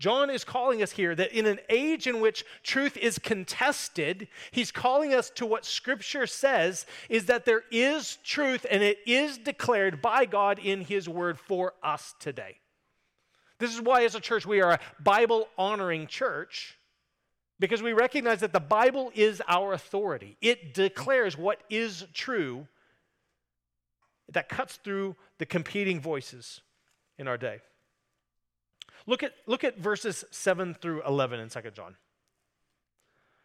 John 0.03 0.31
is 0.31 0.43
calling 0.43 0.83
us 0.83 0.91
here 0.91 1.15
that 1.15 1.31
in 1.31 1.47
an 1.47 1.61
age 1.69 2.09
in 2.09 2.21
which 2.21 2.45
truth 2.65 2.97
is 2.97 3.21
contested, 3.21 4.27
he's 4.51 4.73
calling 4.73 5.15
us 5.15 5.31
to 5.37 5.47
what 5.47 5.65
Scripture 5.65 6.27
says 6.27 6.87
is 7.09 7.27
that 7.27 7.45
there 7.45 7.63
is 7.71 8.19
truth 8.25 8.67
and 8.69 8.83
it 8.83 8.99
is 9.07 9.39
declared 9.39 10.03
by 10.03 10.25
God 10.25 10.59
in 10.59 10.81
His 10.81 11.09
Word 11.09 11.39
for 11.39 11.75
us 11.85 12.17
today. 12.19 12.57
This 13.61 13.73
is 13.73 13.81
why, 13.81 14.03
as 14.03 14.17
a 14.17 14.21
church, 14.21 14.45
we 14.45 14.61
are 14.61 14.73
a 14.73 14.81
Bible 15.01 15.47
honoring 15.57 16.09
church 16.09 16.77
because 17.61 17.81
we 17.81 17.93
recognize 17.93 18.41
that 18.41 18.53
the 18.53 18.59
Bible 18.59 19.13
is 19.15 19.41
our 19.47 19.73
authority. 19.73 20.37
It 20.41 20.75
declares 20.75 21.39
what 21.39 21.61
is 21.71 22.05
true 22.13 22.67
that 24.33 24.49
cuts 24.49 24.81
through 24.83 25.15
the 25.39 25.47
competing 25.47 26.01
voices 26.01 26.61
in 27.19 27.29
our 27.29 27.39
day. 27.39 27.61
Look 29.07 29.23
at, 29.23 29.33
look 29.47 29.65
at 29.65 29.79
verses 29.79 30.25
7 30.31 30.75
through 30.75 31.03
11 31.07 31.41
in 31.41 31.49
2 31.49 31.61
John. 31.73 31.97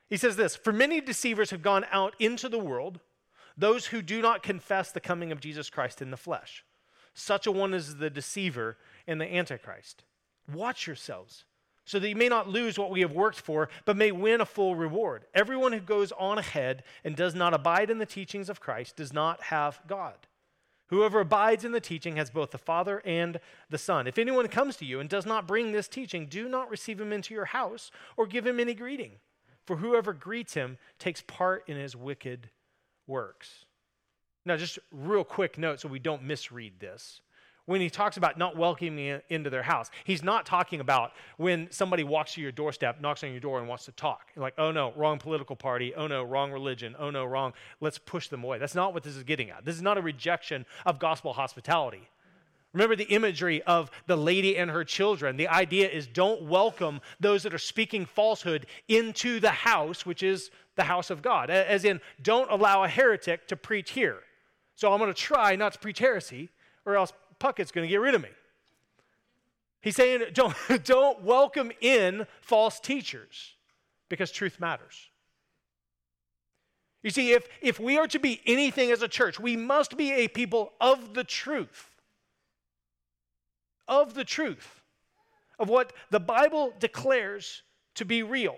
He 0.10 0.18
says 0.18 0.36
this 0.36 0.56
For 0.56 0.72
many 0.72 1.02
deceivers 1.02 1.52
have 1.52 1.62
gone 1.62 1.86
out 1.92 2.16
into 2.20 2.50
the 2.50 2.60
world, 2.60 3.00
those 3.58 3.88
who 3.88 4.02
do 4.02 4.22
not 4.22 4.44
confess 4.44 4.92
the 4.92 5.00
coming 5.00 5.32
of 5.32 5.40
Jesus 5.40 5.70
Christ 5.70 6.02
in 6.02 6.12
the 6.12 6.18
flesh. 6.18 6.64
Such 7.14 7.48
a 7.48 7.52
one 7.52 7.74
is 7.74 7.98
the 7.98 8.10
deceiver 8.10 8.78
and 9.08 9.20
the 9.20 9.34
antichrist. 9.34 10.04
Watch 10.54 10.86
yourselves, 10.86 11.46
so 11.84 11.98
that 12.00 12.08
you 12.08 12.16
may 12.16 12.30
not 12.30 12.48
lose 12.48 12.78
what 12.78 12.92
we 12.92 13.02
have 13.02 13.12
worked 13.12 13.40
for, 13.40 13.70
but 13.86 13.98
may 13.98 14.12
win 14.12 14.40
a 14.40 14.46
full 14.46 14.76
reward. 14.76 15.26
Everyone 15.34 15.74
who 15.74 15.80
goes 15.80 16.12
on 16.12 16.38
ahead 16.38 16.84
and 17.04 17.16
does 17.16 17.34
not 17.34 17.56
abide 17.56 17.90
in 17.90 17.98
the 17.98 18.06
teachings 18.06 18.50
of 18.50 18.60
Christ 18.60 18.96
does 18.96 19.12
not 19.12 19.42
have 19.44 19.80
God. 19.88 20.27
Whoever 20.88 21.20
abides 21.20 21.66
in 21.66 21.74
the 21.74 21.82
teaching 21.82 22.16
has 22.16 22.30
both 22.30 22.52
the 22.52 22.58
Father 22.58 23.02
and 23.06 23.40
the 23.70 23.78
Son. 23.78 24.08
If 24.08 24.18
anyone 24.18 24.48
comes 24.48 24.78
to 24.78 24.86
you 24.86 25.00
and 25.00 25.10
does 25.10 25.26
not 25.26 25.48
bring 25.48 25.72
this 25.72 25.88
teaching, 25.88 26.28
do 26.28 26.48
not 26.48 26.70
receive 26.70 27.00
him 27.00 27.12
into 27.12 27.34
your 27.34 27.46
house 27.46 27.92
or 28.16 28.26
give 28.26 28.48
him 28.48 28.60
any 28.60 28.74
greeting. 28.74 29.20
For 29.66 29.78
whoever 29.78 30.14
greets 30.14 30.54
him 30.54 30.78
takes 30.98 31.22
part 31.22 31.64
in 31.68 31.76
his 31.76 31.96
wicked 31.96 32.50
works. 33.06 33.66
Now, 34.46 34.56
just 34.56 34.80
real 34.94 35.26
quick 35.26 35.58
note 35.58 35.82
so 35.82 35.90
we 35.90 36.00
don't 36.00 36.24
misread 36.24 36.80
this 36.80 37.20
when 37.68 37.82
he 37.82 37.90
talks 37.90 38.18
about 38.18 38.38
not 38.38 38.56
welcoming 38.56 39.22
into 39.30 39.50
their 39.50 39.62
house, 39.62 39.92
he's 40.06 40.24
not 40.24 40.46
talking 40.46 40.80
about 40.80 41.12
when 41.38 41.68
somebody 41.70 42.04
walks 42.04 42.34
to 42.34 42.42
your 42.42 42.52
doorstep, 42.52 43.02
knocks 43.02 43.24
on 43.24 43.32
your 43.32 43.42
door, 43.42 43.60
and 43.60 43.68
wants 43.68 43.86
to 43.86 43.92
talk. 43.92 44.32
You're 44.36 44.42
like, 44.42 44.56
oh 44.58 44.72
no, 44.72 44.94
wrong 44.96 45.20
political 45.20 45.56
party. 45.56 45.94
Oh 45.94 46.08
no, 46.08 46.24
wrong 46.24 46.52
religion. 46.52 46.96
Oh 46.98 47.10
no, 47.10 47.26
wrong. 47.26 47.54
Let's 47.82 47.98
push 47.98 48.30
them 48.30 48.44
away. 48.44 48.58
That's 48.58 48.74
not 48.74 48.94
what 48.94 49.04
this 49.04 49.16
is 49.16 49.24
getting 49.24 49.50
at. 49.50 49.66
This 49.66 49.76
is 49.76 49.82
not 49.82 49.98
a 49.98 50.02
rejection 50.02 50.66
of 50.86 50.98
gospel 50.98 51.34
hospitality. 51.34 52.08
Remember 52.72 52.96
the 52.96 53.06
imagery 53.06 53.62
of 53.64 53.92
the 54.06 54.16
lady 54.16 54.58
and 54.58 54.72
her 54.72 54.84
children. 54.86 55.36
The 55.36 55.50
idea 55.50 55.90
is 55.90 56.08
don't 56.08 56.44
welcome 56.44 57.02
those 57.20 57.44
that 57.44 57.54
are 57.54 57.60
speaking 57.60 58.06
falsehood 58.06 58.66
into 58.88 59.40
the 59.42 59.50
house, 59.50 60.06
which 60.06 60.24
is 60.24 60.52
the 60.78 60.84
house 60.84 61.10
of 61.10 61.22
God. 61.22 61.50
As 61.50 61.84
in, 61.84 62.00
don't 62.22 62.50
allow 62.50 62.84
a 62.84 62.88
heretic 62.88 63.48
to 63.50 63.58
preach 63.58 63.92
here. 63.92 64.20
So 64.76 64.94
I'm 64.94 65.00
going 65.00 65.14
to 65.14 65.20
try 65.20 65.56
not 65.58 65.74
to 65.74 65.80
preach 65.80 66.00
heresy, 66.00 66.50
or 66.86 66.96
else 66.96 67.12
Puckett's 67.40 67.72
going 67.72 67.88
to 67.88 67.90
get 67.90 68.02
rid 68.02 68.16
of 68.16 68.22
me. 68.22 68.30
He's 69.82 69.96
saying, 69.96 70.22
don't, 70.34 70.56
don't 70.84 71.24
welcome 71.24 71.72
in 71.82 72.28
false 72.42 72.80
teachers 72.80 73.56
because 74.10 74.32
truth 74.32 74.60
matters. 74.60 75.10
You 77.04 77.12
see, 77.12 77.32
if, 77.32 77.48
if 77.62 77.80
we 77.80 77.98
are 77.98 78.08
to 78.08 78.20
be 78.20 78.42
anything 78.46 78.92
as 78.92 79.02
a 79.02 79.08
church, 79.08 79.40
we 79.40 79.56
must 79.56 79.96
be 79.96 80.12
a 80.12 80.28
people 80.28 80.74
of 80.82 81.14
the 81.14 81.24
truth. 81.24 81.96
Of 83.88 84.14
the 84.14 84.26
truth. 84.26 84.82
Of 85.60 85.70
what 85.70 85.94
the 86.10 86.20
Bible 86.20 86.74
declares 86.80 87.62
to 87.96 88.06
be 88.06 88.24
real. 88.24 88.58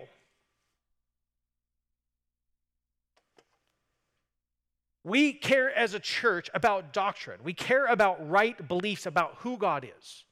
We 5.02 5.32
care 5.32 5.72
as 5.72 5.94
a 5.94 6.00
church 6.00 6.50
about 6.52 6.92
doctrine. 6.92 7.40
We 7.42 7.54
care 7.54 7.86
about 7.86 8.28
right 8.28 8.68
beliefs 8.68 9.06
about 9.06 9.36
who 9.38 9.56
God 9.56 9.88
is, 9.98 10.24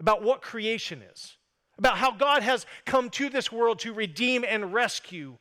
about 0.00 0.22
what 0.22 0.42
creation 0.42 1.02
is, 1.12 1.36
about 1.78 1.98
how 1.98 2.10
God 2.10 2.42
has 2.42 2.66
come 2.84 3.10
to 3.10 3.28
this 3.28 3.52
world 3.52 3.78
to 3.80 3.92
redeem 3.92 4.44
and 4.46 4.72
rescue. 4.72 5.36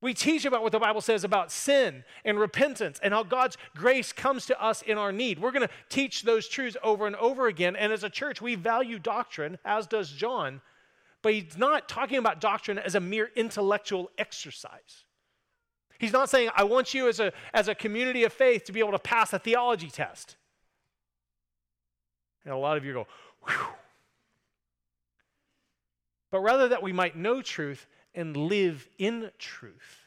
We 0.00 0.14
teach 0.14 0.44
about 0.44 0.62
what 0.62 0.72
the 0.72 0.78
Bible 0.78 1.00
says 1.00 1.24
about 1.24 1.50
sin 1.50 2.04
and 2.24 2.38
repentance 2.38 3.00
and 3.02 3.14
how 3.14 3.22
God's 3.22 3.56
grace 3.76 4.12
comes 4.12 4.46
to 4.46 4.62
us 4.62 4.82
in 4.82 4.98
our 4.98 5.12
need. 5.12 5.38
We're 5.40 5.52
going 5.52 5.66
to 5.66 5.74
teach 5.88 6.22
those 6.22 6.48
truths 6.48 6.76
over 6.82 7.06
and 7.06 7.16
over 7.16 7.46
again. 7.46 7.76
And 7.76 7.92
as 7.92 8.04
a 8.04 8.10
church, 8.10 8.40
we 8.40 8.56
value 8.56 8.98
doctrine, 8.98 9.58
as 9.64 9.86
does 9.86 10.10
John, 10.10 10.60
but 11.22 11.34
he's 11.34 11.56
not 11.56 11.88
talking 11.88 12.18
about 12.18 12.40
doctrine 12.40 12.78
as 12.78 12.96
a 12.96 13.00
mere 13.00 13.30
intellectual 13.36 14.10
exercise. 14.18 15.04
He's 16.02 16.12
not 16.12 16.28
saying, 16.28 16.50
I 16.56 16.64
want 16.64 16.94
you 16.94 17.08
as 17.08 17.20
a, 17.20 17.32
as 17.54 17.68
a 17.68 17.76
community 17.76 18.24
of 18.24 18.32
faith 18.32 18.64
to 18.64 18.72
be 18.72 18.80
able 18.80 18.90
to 18.90 18.98
pass 18.98 19.32
a 19.32 19.38
theology 19.38 19.88
test. 19.88 20.34
And 22.44 22.52
a 22.52 22.56
lot 22.56 22.76
of 22.76 22.84
you 22.84 22.92
go, 22.92 23.06
whew. 23.46 23.66
But 26.32 26.40
rather 26.40 26.66
that 26.66 26.82
we 26.82 26.92
might 26.92 27.14
know 27.14 27.40
truth 27.40 27.86
and 28.16 28.36
live 28.36 28.88
in 28.98 29.30
truth, 29.38 30.00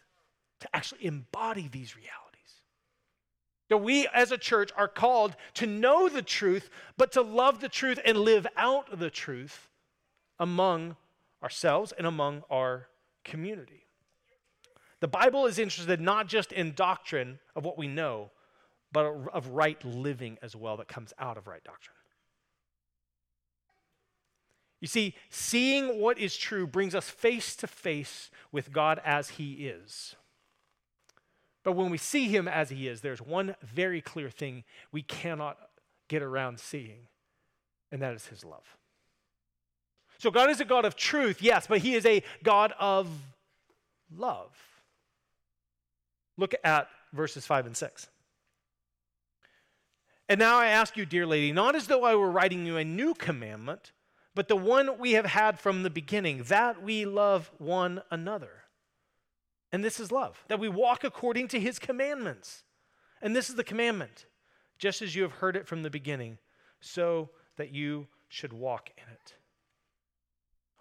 to 0.59 0.75
actually 0.75 1.05
embody 1.05 1.69
these 1.69 1.95
realities. 1.95 2.11
That 3.69 3.77
we 3.77 4.05
as 4.13 4.33
a 4.33 4.37
church 4.37 4.71
are 4.75 4.89
called 4.89 5.37
to 5.53 5.65
know 5.65 6.09
the 6.09 6.21
truth, 6.21 6.69
but 6.97 7.13
to 7.13 7.21
love 7.21 7.61
the 7.61 7.69
truth 7.69 8.01
and 8.03 8.17
live 8.17 8.45
out 8.57 8.99
the 8.99 9.09
truth 9.09 9.69
among 10.39 10.97
ourselves 11.41 11.93
and 11.97 12.05
among 12.05 12.43
our 12.49 12.89
community. 13.23 13.85
The 15.05 15.09
Bible 15.09 15.45
is 15.45 15.59
interested 15.59 16.01
not 16.01 16.25
just 16.25 16.51
in 16.51 16.74
doctrine 16.74 17.38
of 17.55 17.63
what 17.63 17.77
we 17.77 17.88
know, 17.88 18.31
but 18.91 19.05
of 19.05 19.50
right 19.50 19.77
living 19.85 20.39
as 20.41 20.55
well 20.55 20.77
that 20.77 20.88
comes 20.88 21.13
out 21.19 21.38
of 21.38 21.45
right 21.45 21.63
doctrine. 21.63 21.95
You 24.81 24.88
see, 24.88 25.13
seeing 25.29 26.01
what 26.01 26.17
is 26.17 26.35
true 26.35 26.65
brings 26.65 26.95
us 26.95 27.07
face 27.07 27.55
to 27.57 27.67
face 27.67 28.31
with 28.51 28.71
God 28.71 29.00
as 29.05 29.29
He 29.29 29.67
is. 29.67 30.15
But 31.63 31.74
when 31.74 31.91
we 31.91 32.00
see 32.00 32.27
Him 32.29 32.47
as 32.47 32.71
He 32.71 32.88
is, 32.88 33.01
there's 33.01 33.21
one 33.21 33.55
very 33.62 34.01
clear 34.01 34.31
thing 34.31 34.63
we 34.91 35.03
cannot 35.03 35.59
get 36.07 36.24
around 36.24 36.59
seeing, 36.59 37.01
and 37.91 38.01
that 38.01 38.15
is 38.15 38.25
His 38.25 38.43
love. 38.43 38.75
So, 40.17 40.31
God 40.31 40.50
is 40.50 40.62
a 40.62 40.65
God 40.65 40.83
of 40.83 40.95
truth, 40.95 41.43
yes, 41.43 41.67
but 41.67 41.77
He 41.81 41.93
is 41.93 42.07
a 42.07 42.24
God 42.41 42.74
of 42.79 43.07
love. 44.12 44.50
Look 46.38 46.56
at 46.63 46.88
verses 47.13 47.46
5 47.46 47.65
and 47.68 47.77
6. 47.77 48.08
And 50.27 50.39
now 50.39 50.58
I 50.58 50.68
ask 50.68 50.98
you, 50.98 51.06
dear 51.06 51.25
lady, 51.27 51.51
not 51.51 51.75
as 51.75 51.88
though 51.88 52.04
I 52.04 52.15
were 52.15 52.32
writing 52.32 52.65
you 52.65 52.77
a 52.77 52.84
new 52.84 53.13
commandment, 53.13 53.92
but 54.34 54.48
the 54.48 54.56
one 54.56 54.98
we 55.00 55.13
have 55.13 55.27
had 55.27 55.60
from 55.60 55.84
the 55.84 55.89
beginning, 55.89 56.44
that 56.44 56.82
we 56.82 57.06
love 57.06 57.51
one 57.58 58.01
another. 58.10 58.63
And 59.72 59.84
this 59.84 60.00
is 60.00 60.12
love, 60.12 60.44
that 60.48 60.60
we 60.60 60.68
walk 60.68 61.04
according 61.04 61.48
to 61.50 61.60
his 61.60 61.80
commandments. 61.80 62.63
And 63.22 63.36
this 63.36 63.50
is 63.50 63.56
the 63.56 63.63
commandment, 63.63 64.25
just 64.77 65.01
as 65.01 65.15
you 65.15 65.24
have 65.24 65.34
heard 65.34 65.56
it 65.56 65.68
from 65.68 65.84
the 65.84 65.89
beginning, 65.89 66.38
so 66.82 67.30
that 67.58 67.72
you 67.72 68.08
should 68.27 68.51
walk 68.51 68.89
in 68.98 69.12
it. 69.12 69.34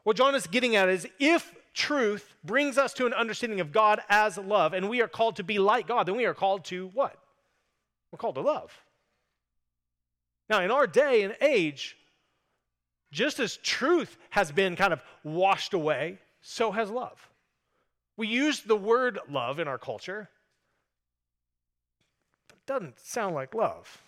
What 0.02 0.16
John 0.16 0.34
is 0.34 0.46
getting 0.46 0.76
at 0.76 0.88
is 0.88 1.06
if 1.18 1.54
truth 1.74 2.34
brings 2.44 2.78
us 2.78 2.94
to 2.94 3.06
an 3.06 3.12
understanding 3.12 3.60
of 3.60 3.72
God 3.72 4.00
as 4.08 4.38
love, 4.38 4.72
and 4.72 4.88
we 4.88 5.02
are 5.02 5.08
called 5.08 5.36
to 5.36 5.44
be 5.44 5.58
like 5.58 5.88
God, 5.88 6.06
then 6.06 6.16
we 6.16 6.24
are 6.24 6.34
called 6.34 6.64
to 6.66 6.88
what? 6.94 7.18
We're 8.10 8.18
called 8.18 8.36
to 8.36 8.40
love. 8.40 8.72
Now, 10.48 10.60
in 10.62 10.70
our 10.70 10.86
day 10.86 11.22
and 11.22 11.36
age, 11.40 11.96
just 13.10 13.40
as 13.40 13.56
truth 13.58 14.16
has 14.30 14.52
been 14.52 14.76
kind 14.76 14.92
of 14.92 15.00
washed 15.24 15.74
away, 15.74 16.18
so 16.40 16.70
has 16.70 16.90
love. 16.90 17.28
We 18.16 18.28
use 18.28 18.60
the 18.60 18.76
word 18.76 19.18
love 19.28 19.58
in 19.58 19.66
our 19.66 19.78
culture, 19.78 20.28
but 22.48 22.56
it 22.58 22.66
doesn't 22.66 23.00
sound 23.00 23.34
like 23.34 23.54
love. 23.54 24.00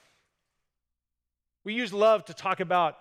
We 1.64 1.74
use 1.74 1.92
love 1.92 2.24
to 2.26 2.34
talk 2.34 2.60
about 2.60 2.96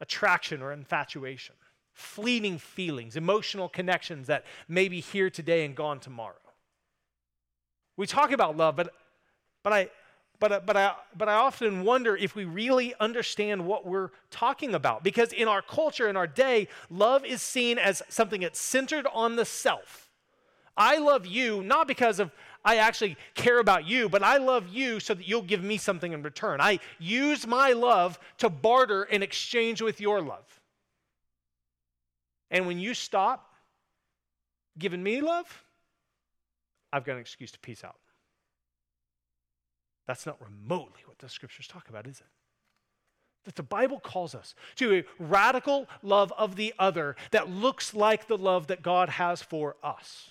attraction 0.00 0.62
or 0.62 0.72
infatuation 0.72 1.54
fleeting 2.00 2.58
feelings, 2.58 3.16
emotional 3.16 3.68
connections 3.68 4.26
that 4.26 4.44
may 4.68 4.88
be 4.88 5.00
here 5.00 5.30
today 5.30 5.64
and 5.64 5.76
gone 5.76 6.00
tomorrow. 6.00 6.34
We 7.96 8.06
talk 8.06 8.32
about 8.32 8.56
love, 8.56 8.76
but, 8.76 8.92
but, 9.62 9.72
I, 9.72 9.90
but, 10.38 10.66
but, 10.66 10.76
I, 10.76 10.94
but 11.16 11.28
I 11.28 11.34
often 11.34 11.84
wonder 11.84 12.16
if 12.16 12.34
we 12.34 12.44
really 12.44 12.94
understand 12.98 13.66
what 13.66 13.86
we're 13.86 14.10
talking 14.30 14.74
about. 14.74 15.04
Because 15.04 15.32
in 15.32 15.48
our 15.48 15.62
culture, 15.62 16.08
in 16.08 16.16
our 16.16 16.26
day, 16.26 16.68
love 16.88 17.24
is 17.24 17.42
seen 17.42 17.78
as 17.78 18.02
something 18.08 18.40
that's 18.40 18.58
centered 18.58 19.06
on 19.12 19.36
the 19.36 19.44
self. 19.44 20.10
I 20.76 20.98
love 20.98 21.26
you 21.26 21.62
not 21.62 21.86
because 21.86 22.18
of 22.20 22.30
I 22.64 22.76
actually 22.76 23.16
care 23.34 23.58
about 23.58 23.86
you, 23.86 24.08
but 24.08 24.22
I 24.22 24.36
love 24.36 24.68
you 24.68 25.00
so 25.00 25.14
that 25.14 25.26
you'll 25.26 25.42
give 25.42 25.62
me 25.62 25.78
something 25.78 26.12
in 26.12 26.22
return. 26.22 26.60
I 26.60 26.78
use 26.98 27.46
my 27.46 27.72
love 27.72 28.18
to 28.38 28.50
barter 28.50 29.04
in 29.04 29.22
exchange 29.22 29.80
with 29.80 30.00
your 30.00 30.20
love. 30.20 30.59
And 32.50 32.66
when 32.66 32.78
you 32.78 32.94
stop 32.94 33.54
giving 34.78 35.02
me 35.02 35.20
love, 35.20 35.64
I've 36.92 37.04
got 37.04 37.14
an 37.14 37.20
excuse 37.20 37.52
to 37.52 37.58
peace 37.60 37.84
out. 37.84 37.96
That's 40.06 40.26
not 40.26 40.38
remotely 40.40 41.02
what 41.06 41.18
the 41.18 41.28
scriptures 41.28 41.68
talk 41.68 41.88
about, 41.88 42.06
is 42.06 42.18
it? 42.18 42.26
That 43.44 43.54
the 43.54 43.62
Bible 43.62 44.00
calls 44.00 44.34
us 44.34 44.54
to 44.76 44.96
a 44.96 45.04
radical 45.18 45.86
love 46.02 46.32
of 46.36 46.56
the 46.56 46.74
other 46.78 47.16
that 47.30 47.48
looks 47.48 47.94
like 47.94 48.26
the 48.26 48.36
love 48.36 48.66
that 48.66 48.82
God 48.82 49.08
has 49.08 49.40
for 49.40 49.76
us. 49.82 50.30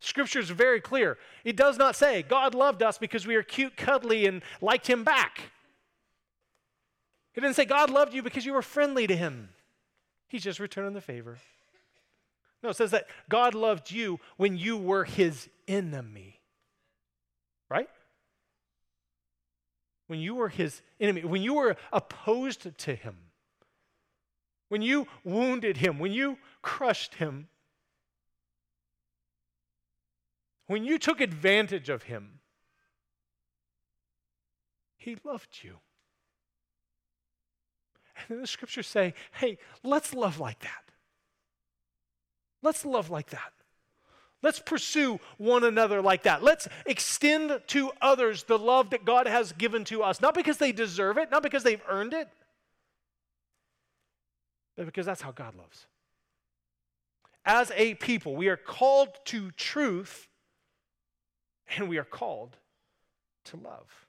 Scripture 0.00 0.38
is 0.38 0.50
very 0.50 0.80
clear. 0.80 1.18
It 1.44 1.56
does 1.56 1.76
not 1.76 1.96
say 1.96 2.22
God 2.22 2.54
loved 2.54 2.82
us 2.82 2.98
because 2.98 3.26
we 3.26 3.34
are 3.34 3.42
cute, 3.42 3.76
cuddly, 3.76 4.26
and 4.26 4.42
liked 4.60 4.86
him 4.86 5.02
back. 5.02 5.50
It 7.34 7.40
didn't 7.40 7.56
say 7.56 7.64
God 7.64 7.90
loved 7.90 8.14
you 8.14 8.22
because 8.22 8.46
you 8.46 8.52
were 8.52 8.62
friendly 8.62 9.06
to 9.06 9.16
him. 9.16 9.50
He's 10.28 10.44
just 10.44 10.60
returning 10.60 10.92
the 10.92 11.00
favor. 11.00 11.38
No, 12.62 12.70
it 12.70 12.76
says 12.76 12.90
that 12.90 13.06
God 13.28 13.54
loved 13.54 13.90
you 13.90 14.20
when 14.36 14.56
you 14.56 14.76
were 14.76 15.04
his 15.04 15.48
enemy. 15.66 16.40
Right? 17.70 17.88
When 20.06 20.18
you 20.18 20.34
were 20.34 20.48
his 20.48 20.82
enemy, 21.00 21.24
when 21.24 21.42
you 21.42 21.54
were 21.54 21.76
opposed 21.92 22.76
to 22.78 22.94
him, 22.94 23.16
when 24.68 24.82
you 24.82 25.06
wounded 25.24 25.78
him, 25.78 25.98
when 25.98 26.12
you 26.12 26.38
crushed 26.62 27.14
him, 27.14 27.48
when 30.66 30.84
you 30.84 30.98
took 30.98 31.20
advantage 31.20 31.88
of 31.88 32.04
him, 32.04 32.40
he 34.96 35.16
loved 35.24 35.60
you. 35.62 35.78
And 38.26 38.36
then 38.36 38.40
the 38.40 38.46
scriptures 38.46 38.86
say, 38.86 39.14
hey, 39.32 39.58
let's 39.82 40.14
love 40.14 40.40
like 40.40 40.60
that. 40.60 40.84
Let's 42.62 42.84
love 42.84 43.10
like 43.10 43.30
that. 43.30 43.52
Let's 44.42 44.60
pursue 44.60 45.18
one 45.36 45.64
another 45.64 46.00
like 46.00 46.22
that. 46.22 46.42
Let's 46.42 46.68
extend 46.86 47.60
to 47.68 47.90
others 48.00 48.44
the 48.44 48.58
love 48.58 48.90
that 48.90 49.04
God 49.04 49.26
has 49.26 49.52
given 49.52 49.84
to 49.86 50.02
us, 50.02 50.20
not 50.20 50.34
because 50.34 50.58
they 50.58 50.70
deserve 50.70 51.18
it, 51.18 51.30
not 51.30 51.42
because 51.42 51.64
they've 51.64 51.82
earned 51.88 52.14
it, 52.14 52.28
but 54.76 54.86
because 54.86 55.06
that's 55.06 55.22
how 55.22 55.32
God 55.32 55.56
loves. 55.56 55.86
As 57.44 57.72
a 57.74 57.94
people, 57.94 58.36
we 58.36 58.48
are 58.48 58.56
called 58.56 59.08
to 59.26 59.50
truth 59.52 60.28
and 61.76 61.88
we 61.88 61.98
are 61.98 62.04
called 62.04 62.56
to 63.46 63.56
love. 63.56 64.06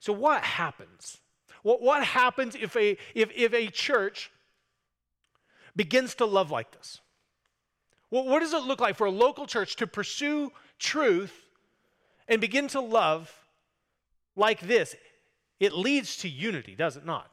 So, 0.00 0.12
what 0.12 0.42
happens? 0.42 1.18
What, 1.62 1.82
what 1.82 2.04
happens 2.04 2.54
if 2.54 2.76
a, 2.76 2.96
if, 3.14 3.30
if 3.34 3.52
a 3.52 3.68
church 3.68 4.30
begins 5.76 6.14
to 6.16 6.24
love 6.24 6.50
like 6.50 6.70
this? 6.72 7.00
What, 8.08 8.26
what 8.26 8.40
does 8.40 8.52
it 8.52 8.64
look 8.64 8.80
like 8.80 8.96
for 8.96 9.06
a 9.06 9.10
local 9.10 9.46
church 9.46 9.76
to 9.76 9.86
pursue 9.86 10.52
truth 10.78 11.32
and 12.28 12.40
begin 12.40 12.68
to 12.68 12.80
love 12.80 13.32
like 14.36 14.60
this? 14.60 14.94
It 15.58 15.72
leads 15.72 16.16
to 16.18 16.28
unity, 16.28 16.74
does 16.74 16.96
it 16.96 17.04
not? 17.04 17.30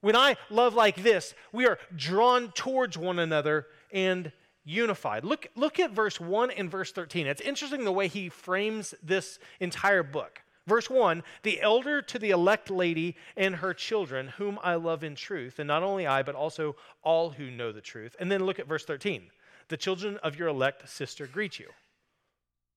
When 0.00 0.16
I 0.16 0.36
love 0.50 0.74
like 0.74 0.96
this, 1.02 1.34
we 1.52 1.66
are 1.66 1.78
drawn 1.94 2.50
towards 2.52 2.98
one 2.98 3.18
another 3.18 3.66
and 3.92 4.32
unified. 4.64 5.24
Look, 5.24 5.46
look 5.54 5.78
at 5.80 5.92
verse 5.92 6.20
1 6.20 6.50
and 6.50 6.70
verse 6.70 6.92
13. 6.92 7.26
It's 7.26 7.40
interesting 7.40 7.84
the 7.84 7.92
way 7.92 8.08
he 8.08 8.28
frames 8.28 8.94
this 9.02 9.38
entire 9.60 10.02
book. 10.02 10.41
Verse 10.66 10.88
1 10.88 11.22
The 11.42 11.60
elder 11.60 12.02
to 12.02 12.18
the 12.18 12.30
elect 12.30 12.70
lady 12.70 13.16
and 13.36 13.56
her 13.56 13.74
children, 13.74 14.28
whom 14.28 14.58
I 14.62 14.76
love 14.76 15.02
in 15.02 15.14
truth, 15.14 15.58
and 15.58 15.68
not 15.68 15.82
only 15.82 16.06
I, 16.06 16.22
but 16.22 16.34
also 16.34 16.76
all 17.02 17.30
who 17.30 17.50
know 17.50 17.72
the 17.72 17.80
truth. 17.80 18.14
And 18.20 18.30
then 18.30 18.44
look 18.44 18.58
at 18.58 18.68
verse 18.68 18.84
13 18.84 19.30
The 19.68 19.76
children 19.76 20.18
of 20.18 20.36
your 20.36 20.48
elect 20.48 20.88
sister 20.88 21.26
greet 21.26 21.58
you. 21.58 21.68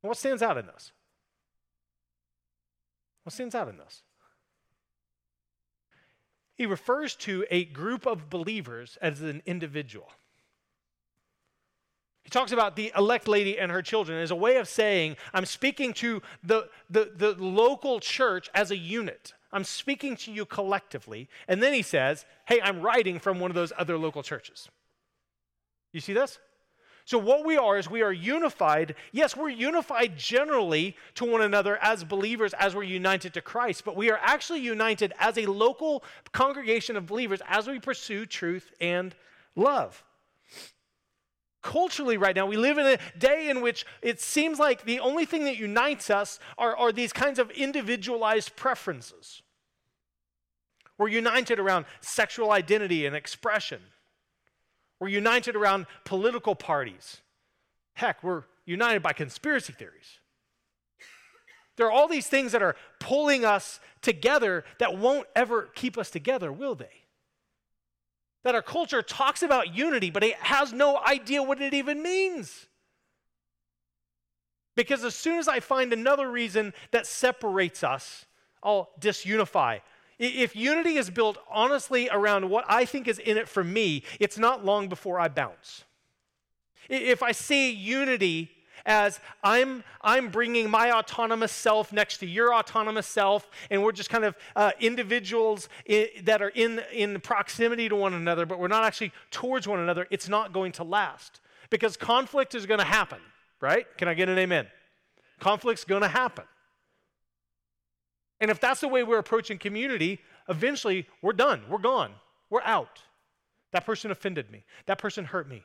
What 0.01 0.17
stands 0.17 0.41
out 0.41 0.57
in 0.57 0.65
this? 0.65 0.91
What 3.23 3.33
stands 3.33 3.55
out 3.55 3.67
in 3.67 3.77
this? 3.77 4.03
He 6.55 6.65
refers 6.65 7.15
to 7.17 7.45
a 7.51 7.65
group 7.65 8.05
of 8.05 8.29
believers 8.29 8.97
as 9.01 9.21
an 9.21 9.41
individual. 9.45 10.09
He 12.25 12.31
talks 12.31 12.51
about 12.51 12.75
the 12.75 12.91
elect 12.97 13.27
lady 13.27 13.59
and 13.59 13.71
her 13.71 13.83
children 13.83 14.19
as 14.19 14.31
a 14.31 14.35
way 14.35 14.57
of 14.57 14.67
saying, 14.67 15.15
I'm 15.31 15.45
speaking 15.45 15.93
to 15.93 16.23
the, 16.43 16.69
the, 16.89 17.11
the 17.15 17.33
local 17.33 17.99
church 17.99 18.49
as 18.55 18.71
a 18.71 18.77
unit. 18.77 19.33
I'm 19.53 19.63
speaking 19.63 20.15
to 20.17 20.31
you 20.31 20.43
collectively. 20.43 21.29
And 21.47 21.61
then 21.61 21.71
he 21.71 21.83
says, 21.83 22.25
Hey, 22.47 22.59
I'm 22.61 22.81
writing 22.81 23.19
from 23.19 23.39
one 23.39 23.51
of 23.51 23.55
those 23.55 23.71
other 23.77 23.95
local 23.95 24.23
churches. 24.23 24.67
You 25.93 26.01
see 26.01 26.13
this? 26.13 26.39
So, 27.05 27.19
what 27.19 27.45
we 27.45 27.57
are 27.57 27.77
is 27.77 27.87
we 27.87 28.01
are 28.01 28.11
unified. 28.11 28.95
Yes, 29.11 29.37
we're 29.37 29.49
unified 29.49 30.17
generally 30.17 30.97
to 31.13 31.25
one 31.25 31.43
another 31.43 31.77
as 31.79 32.03
believers 32.03 32.55
as 32.55 32.73
we're 32.73 32.81
united 32.81 33.35
to 33.35 33.41
Christ, 33.41 33.85
but 33.85 33.95
we 33.95 34.09
are 34.09 34.19
actually 34.19 34.61
united 34.61 35.13
as 35.19 35.37
a 35.37 35.45
local 35.45 36.03
congregation 36.31 36.97
of 36.97 37.05
believers 37.05 37.41
as 37.47 37.67
we 37.67 37.79
pursue 37.79 38.25
truth 38.25 38.71
and 38.81 39.13
love 39.55 40.03
culturally 41.65 42.15
right 42.15 42.35
now, 42.35 42.45
we 42.45 42.57
live 42.57 42.77
in 42.77 42.85
a 42.85 42.99
day 43.17 43.49
in 43.49 43.59
which 43.59 43.87
it 44.03 44.21
seems 44.21 44.59
like 44.59 44.85
the 44.85 44.99
only 44.99 45.25
thing 45.25 45.45
that 45.45 45.57
unites 45.57 46.11
us 46.11 46.39
are, 46.59 46.77
are 46.77 46.91
these 46.91 47.11
kinds 47.11 47.39
of 47.39 47.49
individualized 47.49 48.55
preferences. 48.55 49.41
We're 50.99 51.07
united 51.07 51.59
around 51.59 51.85
sexual 52.01 52.51
identity 52.51 53.07
and 53.07 53.15
expression. 53.15 53.81
We're 54.99 55.07
united 55.09 55.55
around 55.55 55.87
political 56.05 56.53
parties. 56.53 57.21
Heck, 57.93 58.23
we're 58.23 58.43
united 58.65 59.01
by 59.01 59.13
conspiracy 59.13 59.73
theories. 59.73 60.19
There 61.77 61.87
are 61.87 61.91
all 61.91 62.07
these 62.07 62.27
things 62.27 62.51
that 62.51 62.61
are 62.61 62.75
pulling 62.99 63.43
us 63.43 63.79
together 64.03 64.63
that 64.77 64.99
won't 64.99 65.27
ever 65.35 65.63
keep 65.73 65.97
us 65.97 66.11
together, 66.11 66.51
will 66.51 66.75
they? 66.75 67.04
That 68.45 68.53
our 68.53 68.61
culture 68.61 69.01
talks 69.01 69.41
about 69.41 69.75
unity, 69.75 70.11
but 70.11 70.23
it 70.23 70.35
has 70.35 70.71
no 70.71 70.99
idea 71.03 71.41
what 71.41 71.59
it 71.59 71.73
even 71.73 72.03
means. 72.03 72.67
Because 74.75 75.03
as 75.03 75.15
soon 75.15 75.39
as 75.39 75.47
I 75.47 75.59
find 75.59 75.91
another 75.91 76.29
reason 76.29 76.71
that 76.91 77.07
separates 77.07 77.83
us, 77.83 78.27
I'll 78.61 78.91
disunify. 79.01 79.81
If 80.19 80.55
unity 80.55 80.97
is 80.97 81.09
built 81.09 81.39
honestly 81.49 82.07
around 82.11 82.47
what 82.51 82.65
I 82.67 82.85
think 82.85 83.07
is 83.07 83.17
in 83.17 83.35
it 83.35 83.49
for 83.49 83.63
me, 83.63 84.03
it's 84.19 84.37
not 84.37 84.63
long 84.63 84.89
before 84.89 85.19
I 85.19 85.27
bounce. 85.27 85.83
If 86.87 87.23
I 87.23 87.31
see 87.31 87.71
unity 87.71 88.51
as 88.85 89.19
I'm, 89.43 89.83
I'm 90.01 90.29
bringing 90.29 90.69
my 90.69 90.91
autonomous 90.91 91.51
self 91.51 91.91
next 91.91 92.17
to 92.19 92.27
your 92.27 92.53
autonomous 92.53 93.07
self, 93.07 93.49
and 93.69 93.83
we're 93.83 93.91
just 93.91 94.09
kind 94.09 94.23
of 94.23 94.35
uh, 94.55 94.71
individuals 94.79 95.69
I- 95.89 96.11
that 96.23 96.41
are 96.41 96.49
in, 96.49 96.81
in 96.93 97.19
proximity 97.19 97.89
to 97.89 97.95
one 97.95 98.13
another, 98.13 98.45
but 98.45 98.59
we're 98.59 98.67
not 98.67 98.83
actually 98.83 99.11
towards 99.31 99.67
one 99.67 99.79
another, 99.79 100.07
it's 100.11 100.29
not 100.29 100.53
going 100.53 100.71
to 100.73 100.83
last. 100.83 101.41
Because 101.69 101.97
conflict 101.97 102.53
is 102.53 102.65
going 102.65 102.79
to 102.79 102.85
happen, 102.85 103.19
right? 103.59 103.85
Can 103.97 104.07
I 104.07 104.13
get 104.13 104.29
an 104.29 104.37
amen? 104.37 104.67
Conflict's 105.39 105.83
going 105.83 106.03
to 106.03 106.07
happen. 106.07 106.45
And 108.39 108.51
if 108.51 108.59
that's 108.59 108.81
the 108.81 108.87
way 108.87 109.03
we're 109.03 109.17
approaching 109.17 109.57
community, 109.57 110.19
eventually 110.47 111.07
we're 111.21 111.33
done. 111.33 111.63
We're 111.69 111.79
gone. 111.79 112.11
We're 112.49 112.61
out. 112.61 113.01
That 113.71 113.85
person 113.85 114.11
offended 114.11 114.51
me. 114.51 114.63
That 114.85 114.99
person 114.99 115.25
hurt 115.25 115.49
me. 115.49 115.63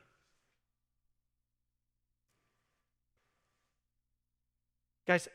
Guys, 5.07 5.27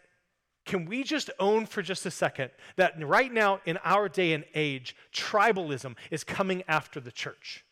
can 0.65 0.85
we 0.87 1.05
just 1.05 1.31
own 1.39 1.67
for 1.67 1.81
just 1.81 2.05
a 2.07 2.11
second 2.11 2.51
that 2.77 2.95
right 3.03 3.33
now 3.33 3.61
in 3.65 3.79
our 3.85 4.09
day 4.09 4.33
and 4.33 4.45
age, 4.55 4.97
tribalism 5.13 5.95
is 6.11 6.25
coming 6.25 6.65
after 6.67 7.01
the 7.01 7.13
church? 7.13 7.65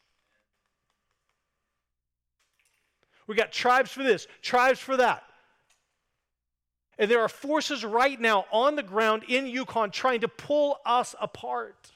We 3.27 3.35
got 3.35 3.53
tribes 3.53 3.91
for 3.91 4.03
this, 4.03 4.27
tribes 4.43 4.79
for 4.79 4.97
that. 4.97 5.25
And 6.99 7.11
there 7.11 7.21
are 7.21 7.29
forces 7.29 7.85
right 7.85 8.21
now 8.21 8.45
on 8.53 8.77
the 8.77 8.83
ground 8.83 9.25
in 9.29 9.47
Yukon 9.47 9.91
trying 9.91 10.21
to 10.21 10.29
pull 10.29 10.79
us 10.87 11.15
apart. 11.21 11.93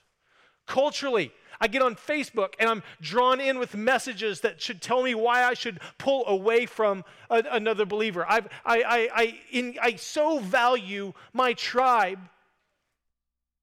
Culturally, 0.66 1.32
I 1.60 1.68
get 1.68 1.82
on 1.82 1.96
Facebook 1.96 2.54
and 2.58 2.68
I'm 2.68 2.82
drawn 3.00 3.40
in 3.40 3.58
with 3.58 3.74
messages 3.74 4.40
that 4.40 4.60
should 4.60 4.80
tell 4.80 5.02
me 5.02 5.14
why 5.14 5.44
I 5.44 5.54
should 5.54 5.80
pull 5.98 6.26
away 6.26 6.66
from 6.66 7.04
a, 7.30 7.42
another 7.50 7.84
believer. 7.84 8.24
I've, 8.28 8.48
I, 8.64 8.82
I, 8.82 9.08
I, 9.14 9.38
in, 9.50 9.76
I 9.80 9.96
so 9.96 10.38
value 10.38 11.12
my 11.32 11.52
tribe 11.54 12.20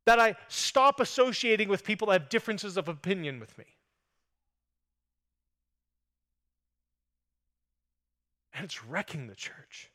that 0.06 0.20
I 0.20 0.36
stop 0.48 1.00
associating 1.00 1.70
with 1.70 1.84
people 1.84 2.08
that 2.08 2.22
have 2.22 2.30
differences 2.30 2.78
of 2.78 2.88
opinion 2.88 3.40
with 3.40 3.58
me. 3.58 3.66
And 8.54 8.64
it's 8.64 8.86
wrecking 8.86 9.28
the 9.28 9.36
church. 9.36 9.92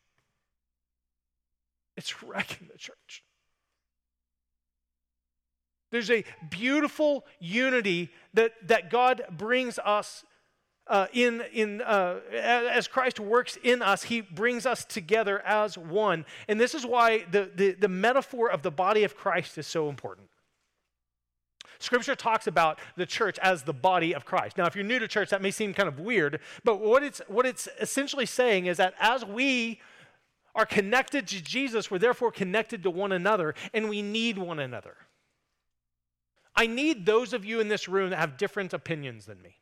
It's 1.96 2.22
wrecking 2.22 2.68
the 2.70 2.78
church. 2.78 3.24
There's 5.90 6.10
a 6.10 6.24
beautiful 6.48 7.24
unity 7.38 8.10
that, 8.34 8.52
that 8.68 8.90
God 8.90 9.22
brings 9.36 9.78
us 9.78 10.24
uh, 10.86 11.06
in, 11.12 11.42
in, 11.52 11.80
uh, 11.82 12.18
as 12.32 12.88
Christ 12.88 13.20
works 13.20 13.56
in 13.62 13.80
us, 13.80 14.02
he 14.02 14.20
brings 14.20 14.66
us 14.66 14.84
together 14.84 15.40
as 15.46 15.78
one. 15.78 16.24
And 16.48 16.60
this 16.60 16.74
is 16.74 16.84
why 16.84 17.24
the, 17.30 17.48
the, 17.54 17.72
the 17.72 17.88
metaphor 17.88 18.50
of 18.50 18.62
the 18.62 18.72
body 18.72 19.04
of 19.04 19.16
Christ 19.16 19.56
is 19.56 19.68
so 19.68 19.88
important. 19.88 20.28
Scripture 21.78 22.16
talks 22.16 22.48
about 22.48 22.80
the 22.96 23.06
church 23.06 23.38
as 23.38 23.62
the 23.62 23.72
body 23.72 24.14
of 24.14 24.24
Christ. 24.24 24.58
Now, 24.58 24.66
if 24.66 24.74
you're 24.74 24.84
new 24.84 24.98
to 24.98 25.06
church, 25.06 25.30
that 25.30 25.40
may 25.40 25.52
seem 25.52 25.72
kind 25.72 25.88
of 25.88 26.00
weird, 26.00 26.40
but 26.64 26.80
what 26.80 27.04
it's, 27.04 27.22
what 27.28 27.46
it's 27.46 27.68
essentially 27.80 28.26
saying 28.26 28.66
is 28.66 28.76
that 28.78 28.94
as 28.98 29.24
we 29.24 29.80
are 30.56 30.66
connected 30.66 31.28
to 31.28 31.40
Jesus, 31.40 31.88
we're 31.88 31.98
therefore 31.98 32.32
connected 32.32 32.82
to 32.82 32.90
one 32.90 33.12
another, 33.12 33.54
and 33.72 33.88
we 33.88 34.02
need 34.02 34.38
one 34.38 34.58
another. 34.58 34.96
I 36.54 36.66
need 36.66 37.06
those 37.06 37.32
of 37.32 37.44
you 37.44 37.60
in 37.60 37.68
this 37.68 37.88
room 37.88 38.10
that 38.10 38.18
have 38.18 38.36
different 38.36 38.72
opinions 38.72 39.26
than 39.26 39.40
me. 39.40 39.56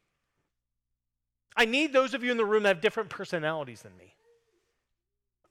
I 1.57 1.65
need 1.65 1.93
those 1.93 2.15
of 2.15 2.23
you 2.23 2.31
in 2.31 2.37
the 2.37 2.45
room 2.45 2.63
that 2.63 2.69
have 2.69 2.81
different 2.81 3.11
personalities 3.11 3.83
than 3.83 3.97
me. 3.97 4.15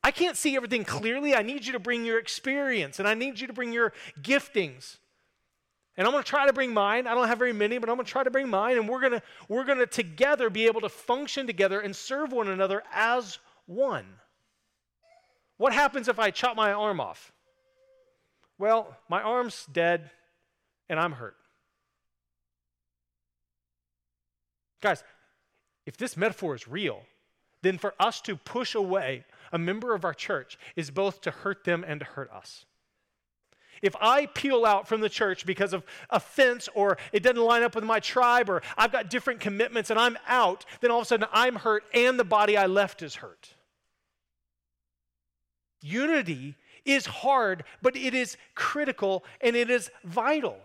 I 0.04 0.12
can't 0.12 0.38
see 0.38 0.56
everything 0.56 0.86
clearly. 0.86 1.36
I 1.36 1.42
need 1.42 1.66
you 1.66 1.74
to 1.74 1.80
bring 1.80 2.06
your 2.06 2.18
experience 2.18 3.00
and 3.00 3.08
I 3.08 3.14
need 3.14 3.40
you 3.42 3.48
to 3.48 3.54
bring 3.54 3.74
your 3.74 3.92
giftings. 4.22 4.98
And 5.98 6.08
I'm 6.08 6.14
going 6.14 6.24
to 6.24 6.30
try 6.30 6.46
to 6.46 6.54
bring 6.54 6.74
mine. 6.74 7.08
I 7.08 7.16
don't 7.16 7.28
have 7.28 7.40
very 7.40 7.52
many, 7.52 7.78
but 7.78 7.90
I'm 7.90 7.96
going 7.98 8.06
to 8.06 8.12
try 8.12 8.24
to 8.24 8.32
bring 8.32 8.48
mine 8.48 8.78
and 8.78 8.88
we're 8.88 9.02
going 9.02 9.14
to 9.14 9.22
we're 9.50 9.66
going 9.66 9.80
to 9.80 9.88
together 9.88 10.50
be 10.50 10.68
able 10.68 10.82
to 10.82 10.90
function 10.90 11.46
together 11.46 11.82
and 11.82 11.94
serve 11.94 12.32
one 12.32 12.48
another 12.48 12.84
as 12.94 13.40
one. 13.66 14.06
What 15.58 15.74
happens 15.74 16.08
if 16.08 16.20
I 16.20 16.32
chop 16.32 16.56
my 16.56 16.72
arm 16.72 17.02
off? 17.02 17.34
Well, 18.58 18.96
my 19.10 19.22
arm's 19.22 19.66
dead 19.72 20.10
and 20.90 21.00
I'm 21.00 21.14
hurt. 21.14 21.36
Guys, 24.82 25.04
if 25.86 25.98
this 25.98 26.16
metaphor 26.16 26.56
is 26.56 26.68
real, 26.68 27.02
then 27.62 27.78
for 27.78 27.94
us 28.00 28.22
to 28.22 28.36
push 28.36 28.76
away 28.76 29.26
a 29.52 29.58
member 29.58 29.94
of 29.94 30.06
our 30.06 30.14
church 30.14 30.58
is 30.76 30.92
both 30.92 31.22
to 31.22 31.32
hurt 31.32 31.64
them 31.64 31.84
and 31.88 32.00
to 32.00 32.06
hurt 32.06 32.32
us. 32.32 32.66
If 33.82 33.96
I 34.02 34.26
peel 34.26 34.66
out 34.66 34.88
from 34.88 35.02
the 35.02 35.10
church 35.10 35.46
because 35.46 35.74
of 35.74 35.84
offense 36.10 36.68
or 36.74 36.98
it 37.12 37.22
doesn't 37.22 37.42
line 37.42 37.64
up 37.64 37.76
with 37.76 37.84
my 37.84 38.00
tribe 38.00 38.50
or 38.50 38.62
I've 38.78 38.92
got 38.92 39.10
different 39.10 39.40
commitments 39.40 39.90
and 39.90 40.00
I'm 40.00 40.18
out, 40.28 40.66
then 40.82 40.92
all 40.92 41.00
of 41.00 41.04
a 41.04 41.08
sudden 41.08 41.28
I'm 41.32 41.56
hurt 41.56 41.84
and 41.94 42.20
the 42.20 42.24
body 42.24 42.58
I 42.58 42.66
left 42.66 43.02
is 43.02 43.16
hurt. 43.16 43.54
Unity 45.82 46.56
is 46.86 47.06
hard, 47.06 47.64
but 47.82 47.96
it 47.96 48.14
is 48.14 48.38
critical 48.56 49.24
and 49.42 49.56
it 49.56 49.70
is 49.70 49.92
vital. 50.04 50.58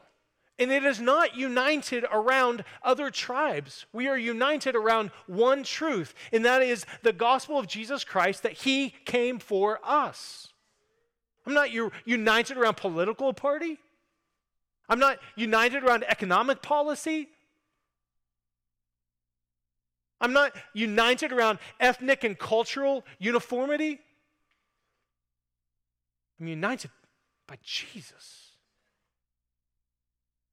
And 0.59 0.71
it 0.71 0.85
is 0.85 1.01
not 1.01 1.35
united 1.35 2.05
around 2.13 2.65
other 2.83 3.11
tribes. 3.11 3.87
We 3.93 4.07
are 4.07 4.19
united 4.19 4.77
around 4.77 5.11
one 5.27 5.65
truth, 5.65 6.15
and 6.33 6.45
that 6.45 6.63
is 6.63 6.85
the 7.03 7.13
gospel 7.13 7.59
of 7.59 7.67
Jesus 7.67 8.05
Christ 8.05 8.43
that 8.43 8.53
he 8.53 8.91
came 9.05 9.39
for 9.39 9.81
us. 9.83 10.49
I'm 11.47 11.55
not 11.55 11.71
united 12.05 12.57
around 12.57 12.77
political 12.77 13.33
party. 13.33 13.79
I'm 14.89 14.99
not 14.99 15.19
united 15.37 15.83
around 15.85 16.05
economic 16.07 16.63
policy. 16.63 17.29
I'm 20.21 20.33
not 20.33 20.55
united 20.73 21.33
around 21.33 21.59
ethnic 21.81 22.23
and 22.23 22.39
cultural 22.39 23.05
uniformity. 23.19 23.99
I'm 26.39 26.47
united 26.47 26.91
by 27.49 27.57
Jesus. 27.65 28.52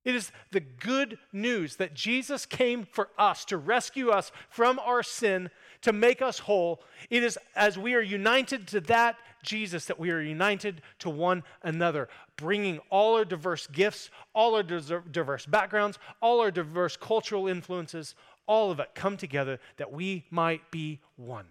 It 0.05 0.15
is 0.15 0.31
the 0.51 0.61
good 0.61 1.17
news 1.33 1.75
that 1.75 1.93
Jesus 1.93 2.45
came 2.45 2.85
for 2.85 3.09
us 3.17 3.43
to 3.45 3.57
rescue 3.57 4.09
us 4.09 4.31
from 4.49 4.79
our 4.79 5.03
sin, 5.03 5.49
to 5.81 5.91
make 5.91 6.21
us 6.21 6.39
whole. 6.39 6.81
It 7.09 7.23
is 7.23 7.37
as 7.55 7.77
we 7.77 7.95
are 7.95 8.01
united 8.01 8.67
to 8.69 8.79
that 8.81 9.17
Jesus 9.43 9.85
that 9.85 9.99
we 9.99 10.11
are 10.11 10.21
united 10.21 10.81
to 10.99 11.09
one 11.09 11.43
another, 11.63 12.09
bringing 12.35 12.79
all 12.89 13.15
our 13.15 13.25
diverse 13.25 13.67
gifts, 13.67 14.09
all 14.33 14.55
our 14.55 14.63
diverse 14.63 15.45
backgrounds, 15.45 15.97
all 16.21 16.41
our 16.41 16.51
diverse 16.51 16.97
cultural 16.97 17.47
influences, 17.47 18.15
all 18.47 18.71
of 18.71 18.79
it 18.79 18.89
come 18.95 19.17
together 19.17 19.59
that 19.77 19.91
we 19.91 20.25
might 20.29 20.71
be 20.71 20.99
one. 21.15 21.45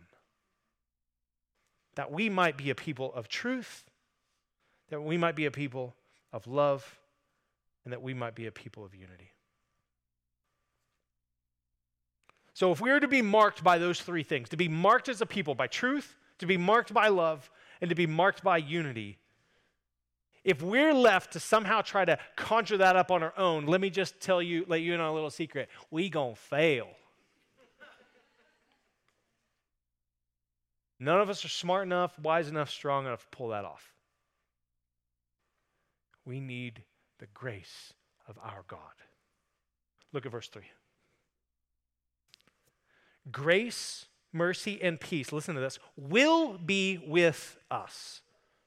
That 1.95 2.13
we 2.13 2.29
might 2.29 2.57
be 2.57 2.71
a 2.71 2.75
people 2.75 3.13
of 3.15 3.29
truth, 3.29 3.85
that 4.91 5.03
we 5.03 5.17
might 5.17 5.37
be 5.37 5.47
a 5.47 5.51
people 5.51 5.95
of 6.33 6.47
love 6.47 6.98
and 7.89 7.93
that 7.95 8.03
we 8.03 8.13
might 8.13 8.35
be 8.35 8.45
a 8.45 8.53
people 8.53 8.85
of 8.85 8.95
unity. 8.95 9.33
So, 12.53 12.71
if 12.71 12.83
we 12.83 12.91
are 12.91 13.01
to 13.01 13.09
be 13.09 13.23
marked 13.23 13.65
by 13.65 13.79
those 13.79 13.99
three 14.03 14.23
things, 14.23 14.51
to 14.51 14.59
be 14.59 14.69
marked 14.69 15.09
as 15.09 15.23
a 15.23 15.27
people 15.27 15.55
by 15.55 15.69
truth, 15.69 16.15
to 16.41 16.45
be 16.45 16.59
marked 16.59 16.93
by 16.93 17.09
love, 17.09 17.51
and 17.81 17.89
to 17.89 17.95
be 17.95 18.07
marked 18.07 18.45
by 18.45 18.59
unity, 18.59 19.17
if 20.45 20.61
we're 20.61 20.93
left 20.93 21.33
to 21.33 21.41
somehow 21.41 21.81
try 21.81 22.05
to 22.05 22.19
conjure 22.37 22.77
that 22.77 22.95
up 22.95 23.11
on 23.11 23.23
our 23.23 23.33
own, 23.39 23.65
let 23.65 23.81
me 23.81 23.89
just 23.89 24.21
tell 24.21 24.43
you, 24.43 24.67
let 24.69 24.83
you 24.83 24.93
in 24.93 25.01
on 25.01 25.09
a 25.09 25.15
little 25.15 25.31
secret. 25.31 25.71
We 25.91 26.11
gonna 26.11 26.35
fail. 26.35 26.89
None 31.01 31.23
of 31.23 31.31
us 31.31 31.43
are 31.43 31.49
smart 31.49 31.87
enough, 31.87 32.19
wise 32.19 32.51
enough, 32.51 32.69
strong 32.69 33.07
enough 33.07 33.23
to 33.23 33.29
pull 33.35 33.49
that 33.49 33.65
off. 33.65 33.95
We 36.27 36.39
need 36.39 36.83
the 37.19 37.27
grace 37.35 37.93
of 38.29 38.39
our 38.43 38.65
God. 38.69 38.79
Look 40.13 40.27
at 40.27 40.33
verse 40.33 40.49
3. 40.49 40.63
Grace, 43.31 44.07
mercy, 44.33 44.81
and 44.83 45.01
peace, 45.01 45.33
listen 45.33 45.55
to 45.55 45.61
this, 45.61 45.79
will 45.97 46.59
be 46.59 47.03
with 47.07 47.59
us 47.71 48.23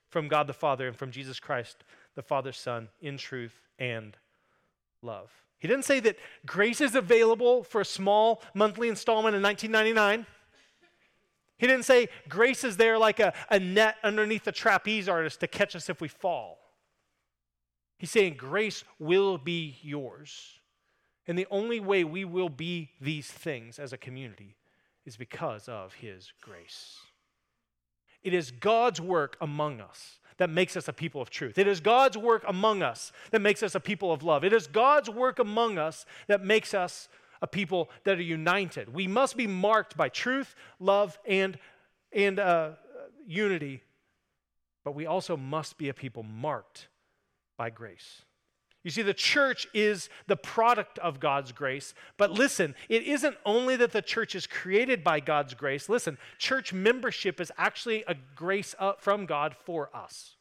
from 0.10 0.28
God 0.28 0.48
the 0.48 0.54
Father 0.54 0.88
and 0.88 0.96
from 0.96 1.12
Jesus 1.12 1.40
Christ, 1.40 1.84
the 2.16 2.22
Father's 2.22 2.58
Son, 2.58 2.90
in 3.00 3.18
truth 3.18 3.60
and 3.80 4.18
love. 5.02 5.32
He 5.58 5.68
didn't 5.68 5.86
say 5.86 6.00
that 6.02 6.18
grace 6.46 6.82
is 6.82 6.96
available 6.96 7.64
for 7.64 7.82
a 7.82 7.86
small 7.86 8.42
monthly 8.54 8.88
installment 8.88 9.36
in 9.36 9.42
1999. 9.42 10.26
He 11.58 11.68
didn't 11.68 11.86
say 11.86 12.10
grace 12.28 12.64
is 12.64 12.78
there 12.78 12.98
like 12.98 13.20
a, 13.20 13.34
a 13.50 13.60
net 13.60 13.98
underneath 14.04 14.48
a 14.48 14.52
trapeze 14.52 15.08
artist 15.08 15.40
to 15.42 15.48
catch 15.48 15.76
us 15.76 15.90
if 15.90 16.02
we 16.02 16.08
fall. 16.08 16.61
He's 18.02 18.10
saying 18.10 18.34
grace 18.34 18.84
will 18.98 19.38
be 19.38 19.78
yours. 19.84 20.60
And 21.28 21.38
the 21.38 21.46
only 21.52 21.80
way 21.80 22.04
we 22.04 22.26
will 22.26 22.50
be 22.50 22.90
these 23.00 23.30
things 23.30 23.78
as 23.78 23.94
a 23.94 23.98
community 23.98 24.56
is 25.06 25.18
because 25.18 25.70
of 25.70 25.94
His 25.94 26.34
grace. 26.42 26.98
It 28.24 28.34
is 28.34 28.50
God's 28.50 29.00
work 29.00 29.38
among 29.40 29.82
us 29.82 30.18
that 30.38 30.50
makes 30.50 30.76
us 30.76 30.88
a 30.88 30.94
people 30.94 31.22
of 31.22 31.30
truth. 31.30 31.60
It 31.60 31.68
is 31.68 31.80
God's 31.80 32.18
work 32.18 32.44
among 32.48 32.82
us 32.82 33.12
that 33.30 33.40
makes 33.40 33.62
us 33.62 33.76
a 33.76 33.80
people 33.80 34.12
of 34.12 34.24
love. 34.24 34.44
It 34.44 34.52
is 34.52 34.66
God's 34.66 35.08
work 35.08 35.38
among 35.38 35.78
us 35.78 36.08
that 36.26 36.44
makes 36.44 36.74
us 36.74 37.08
a 37.40 37.46
people 37.46 37.92
that 38.06 38.18
are 38.18 38.24
united. 38.24 38.92
We 38.92 39.06
must 39.06 39.38
be 39.38 39.46
marked 39.46 39.96
by 39.96 40.10
truth, 40.10 40.56
love, 40.80 41.20
and, 41.24 41.60
and 42.12 42.40
uh, 42.40 42.72
unity, 43.28 43.84
but 44.84 44.96
we 44.96 45.06
also 45.06 45.38
must 45.38 45.78
be 45.78 45.90
a 45.90 45.94
people 45.94 46.24
marked 46.24 46.88
by 47.62 47.70
grace. 47.70 48.24
You 48.84 48.90
see, 48.90 49.04
the 49.04 49.14
church 49.14 49.68
is 49.72 50.10
the 50.26 50.36
product 50.36 50.98
of 50.98 51.20
God's 51.20 51.52
grace. 51.52 51.94
But 52.18 52.32
listen, 52.32 52.74
it 52.90 53.04
isn't 53.04 53.38
only 53.46 53.76
that 53.76 53.92
the 53.92 54.02
church 54.02 54.34
is 54.34 54.48
created 54.48 55.04
by 55.04 55.20
God's 55.20 55.54
grace. 55.54 55.88
Listen, 55.88 56.18
church 56.40 56.74
membership 56.74 57.40
is 57.40 57.52
actually 57.60 58.04
a 58.08 58.16
grace 58.36 58.74
uh, 58.80 58.94
from 58.98 59.28
God 59.28 59.56
for 59.56 59.96
us. 59.96 60.38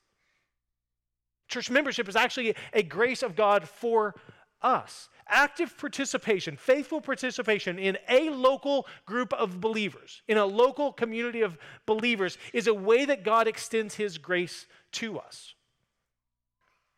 Church 1.48 1.68
membership 1.70 2.08
is 2.08 2.16
actually 2.16 2.54
a 2.72 2.82
grace 2.82 3.22
of 3.22 3.36
God 3.36 3.68
for 3.68 4.14
us. 4.62 5.10
Active 5.28 5.76
participation, 5.76 6.56
faithful 6.56 7.02
participation 7.02 7.78
in 7.78 7.98
a 8.08 8.30
local 8.30 8.86
group 9.04 9.34
of 9.34 9.60
believers, 9.60 10.22
in 10.26 10.38
a 10.38 10.46
local 10.46 10.90
community 10.90 11.42
of 11.42 11.58
believers, 11.84 12.38
is 12.54 12.66
a 12.66 12.72
way 12.72 13.04
that 13.04 13.24
God 13.24 13.46
extends 13.46 13.96
His 13.96 14.16
grace 14.16 14.66
to 14.92 15.18
us. 15.18 15.52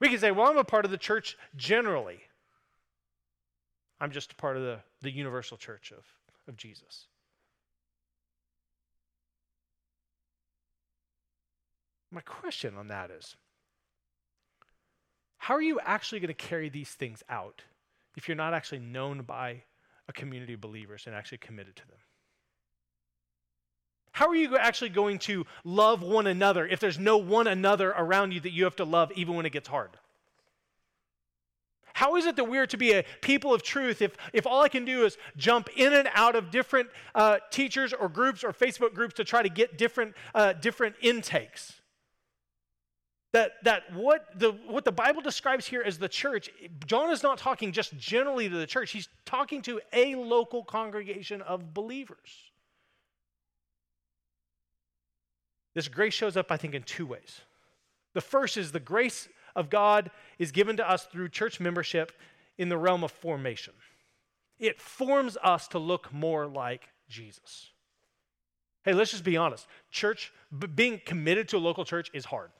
We 0.02 0.08
can 0.08 0.18
say, 0.18 0.32
well, 0.32 0.50
I'm 0.50 0.58
a 0.58 0.64
part 0.64 0.84
of 0.84 0.90
the 0.90 0.98
church 0.98 1.38
generally. 1.54 2.22
I'm 4.00 4.10
just 4.10 4.32
a 4.32 4.34
part 4.34 4.56
of 4.56 4.64
the, 4.64 4.80
the 5.00 5.12
universal 5.12 5.56
church 5.56 5.92
of, 5.96 6.04
of 6.48 6.56
Jesus. 6.56 7.06
My 12.10 12.20
question 12.20 12.76
on 12.76 12.88
that 12.88 13.12
is 13.12 13.36
how 15.38 15.54
are 15.54 15.62
you 15.62 15.78
actually 15.78 16.18
going 16.18 16.34
to 16.34 16.34
carry 16.34 16.68
these 16.68 16.90
things 16.90 17.22
out 17.28 17.62
if 18.16 18.26
you're 18.26 18.36
not 18.36 18.54
actually 18.54 18.80
known 18.80 19.22
by 19.22 19.62
a 20.08 20.12
community 20.12 20.54
of 20.54 20.60
believers 20.60 21.04
and 21.06 21.14
actually 21.14 21.38
committed 21.38 21.76
to 21.76 21.86
them? 21.86 21.98
How 24.12 24.28
are 24.28 24.36
you 24.36 24.56
actually 24.58 24.90
going 24.90 25.18
to 25.20 25.46
love 25.64 26.02
one 26.02 26.26
another 26.26 26.66
if 26.66 26.80
there's 26.80 26.98
no 26.98 27.16
one 27.16 27.46
another 27.46 27.90
around 27.90 28.32
you 28.32 28.40
that 28.40 28.52
you 28.52 28.64
have 28.64 28.76
to 28.76 28.84
love 28.84 29.10
even 29.16 29.34
when 29.34 29.46
it 29.46 29.52
gets 29.52 29.68
hard? 29.68 29.90
How 31.94 32.16
is 32.16 32.26
it 32.26 32.36
that 32.36 32.44
we're 32.44 32.66
to 32.66 32.76
be 32.76 32.92
a 32.92 33.04
people 33.20 33.52
of 33.54 33.62
truth 33.62 34.00
if, 34.00 34.16
if 34.32 34.46
all 34.46 34.62
I 34.62 34.68
can 34.68 34.84
do 34.84 35.04
is 35.04 35.16
jump 35.36 35.68
in 35.76 35.92
and 35.92 36.08
out 36.14 36.36
of 36.36 36.50
different 36.50 36.88
uh, 37.14 37.38
teachers 37.50 37.92
or 37.92 38.08
groups 38.08 38.44
or 38.44 38.52
Facebook 38.52 38.94
groups 38.94 39.14
to 39.14 39.24
try 39.24 39.42
to 39.42 39.48
get 39.48 39.76
different, 39.76 40.14
uh, 40.34 40.54
different 40.54 40.96
intakes? 41.00 41.80
That, 43.32 43.52
that 43.64 43.94
what, 43.94 44.26
the, 44.38 44.52
what 44.66 44.84
the 44.84 44.92
Bible 44.92 45.22
describes 45.22 45.66
here 45.66 45.82
as 45.84 45.98
the 45.98 46.08
church, 46.08 46.50
John 46.86 47.10
is 47.10 47.22
not 47.22 47.38
talking 47.38 47.72
just 47.72 47.96
generally 47.96 48.48
to 48.48 48.56
the 48.56 48.66
church, 48.66 48.90
he's 48.90 49.08
talking 49.24 49.62
to 49.62 49.80
a 49.94 50.14
local 50.16 50.64
congregation 50.64 51.40
of 51.40 51.72
believers. 51.72 52.51
This 55.74 55.88
grace 55.88 56.14
shows 56.14 56.36
up, 56.36 56.50
I 56.50 56.56
think, 56.56 56.74
in 56.74 56.82
two 56.82 57.06
ways. 57.06 57.40
The 58.14 58.20
first 58.20 58.56
is 58.56 58.72
the 58.72 58.80
grace 58.80 59.28
of 59.56 59.70
God 59.70 60.10
is 60.38 60.52
given 60.52 60.76
to 60.76 60.88
us 60.88 61.04
through 61.04 61.28
church 61.28 61.60
membership 61.60 62.12
in 62.58 62.68
the 62.68 62.76
realm 62.76 63.04
of 63.04 63.10
formation. 63.10 63.74
It 64.58 64.80
forms 64.80 65.36
us 65.42 65.68
to 65.68 65.78
look 65.78 66.12
more 66.12 66.46
like 66.46 66.88
Jesus. 67.08 67.70
Hey, 68.84 68.92
let's 68.92 69.10
just 69.10 69.24
be 69.24 69.36
honest. 69.36 69.66
Church, 69.90 70.32
being 70.74 71.00
committed 71.04 71.48
to 71.48 71.56
a 71.56 71.58
local 71.58 71.84
church 71.84 72.10
is 72.12 72.24
hard. 72.24 72.50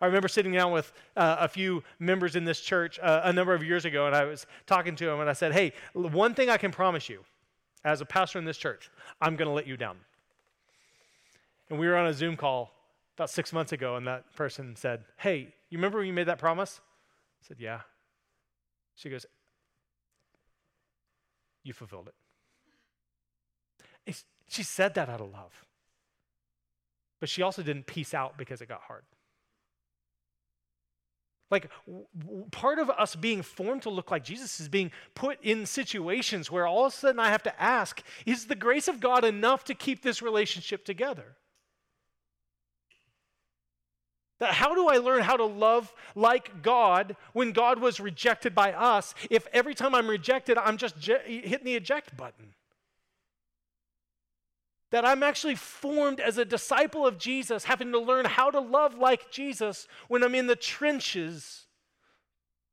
I 0.00 0.06
remember 0.06 0.28
sitting 0.28 0.52
down 0.52 0.72
with 0.72 0.92
uh, 1.16 1.36
a 1.40 1.48
few 1.48 1.82
members 1.98 2.36
in 2.36 2.44
this 2.44 2.60
church 2.60 2.98
uh, 3.02 3.22
a 3.24 3.32
number 3.32 3.54
of 3.54 3.62
years 3.62 3.84
ago, 3.84 4.06
and 4.06 4.14
I 4.14 4.24
was 4.24 4.46
talking 4.66 4.94
to 4.96 5.06
them, 5.06 5.20
and 5.20 5.30
I 5.30 5.32
said, 5.32 5.52
Hey, 5.52 5.72
one 5.94 6.34
thing 6.34 6.50
I 6.50 6.58
can 6.58 6.70
promise 6.70 7.08
you 7.08 7.24
as 7.84 8.00
a 8.00 8.04
pastor 8.04 8.38
in 8.38 8.44
this 8.44 8.58
church, 8.58 8.90
I'm 9.20 9.36
going 9.36 9.48
to 9.48 9.54
let 9.54 9.66
you 9.66 9.76
down. 9.76 9.96
And 11.68 11.78
we 11.78 11.86
were 11.86 11.96
on 11.96 12.06
a 12.06 12.12
Zoom 12.12 12.36
call 12.36 12.72
about 13.16 13.30
six 13.30 13.52
months 13.52 13.72
ago, 13.72 13.96
and 13.96 14.06
that 14.06 14.34
person 14.36 14.76
said, 14.76 15.04
Hey, 15.16 15.54
you 15.70 15.78
remember 15.78 15.98
when 15.98 16.06
you 16.06 16.12
made 16.12 16.28
that 16.28 16.38
promise? 16.38 16.80
I 17.42 17.48
said, 17.48 17.56
Yeah. 17.58 17.80
She 18.94 19.10
goes, 19.10 19.26
You 21.62 21.72
fulfilled 21.72 22.08
it. 22.08 22.14
she 24.48 24.62
said 24.62 24.94
that 24.94 25.08
out 25.08 25.20
of 25.20 25.32
love. 25.32 25.64
But 27.18 27.28
she 27.28 27.42
also 27.42 27.62
didn't 27.62 27.86
peace 27.86 28.14
out 28.14 28.36
because 28.36 28.60
it 28.60 28.68
got 28.68 28.82
hard. 28.82 29.02
Like, 31.50 31.70
w- 31.86 32.46
part 32.50 32.78
of 32.78 32.90
us 32.90 33.14
being 33.14 33.42
formed 33.42 33.82
to 33.82 33.90
look 33.90 34.10
like 34.10 34.24
Jesus 34.24 34.58
is 34.60 34.68
being 34.68 34.90
put 35.14 35.42
in 35.42 35.64
situations 35.64 36.50
where 36.50 36.66
all 36.66 36.86
of 36.86 36.92
a 36.92 36.96
sudden 36.96 37.20
I 37.20 37.30
have 37.30 37.42
to 37.44 37.62
ask, 37.62 38.02
is 38.26 38.46
the 38.46 38.56
grace 38.56 38.88
of 38.88 39.00
God 39.00 39.24
enough 39.24 39.64
to 39.64 39.74
keep 39.74 40.02
this 40.02 40.22
relationship 40.22 40.84
together? 40.84 41.36
That 44.38 44.52
how 44.52 44.74
do 44.74 44.88
I 44.88 44.98
learn 44.98 45.22
how 45.22 45.36
to 45.36 45.44
love 45.44 45.94
like 46.14 46.62
God 46.62 47.16
when 47.32 47.52
God 47.52 47.78
was 47.78 48.00
rejected 48.00 48.54
by 48.54 48.72
us 48.72 49.14
if 49.30 49.46
every 49.52 49.74
time 49.74 49.94
I'm 49.94 50.08
rejected, 50.08 50.58
I'm 50.58 50.76
just 50.76 50.98
je- 50.98 51.42
hitting 51.44 51.64
the 51.64 51.74
eject 51.74 52.16
button? 52.16 52.54
That 54.90 55.06
I'm 55.06 55.22
actually 55.22 55.54
formed 55.54 56.20
as 56.20 56.38
a 56.38 56.44
disciple 56.44 57.06
of 57.06 57.18
Jesus, 57.18 57.64
having 57.64 57.92
to 57.92 57.98
learn 57.98 58.26
how 58.26 58.50
to 58.50 58.60
love 58.60 58.94
like 58.96 59.30
Jesus 59.30 59.88
when 60.08 60.22
I'm 60.22 60.34
in 60.34 60.46
the 60.46 60.56
trenches 60.56 61.66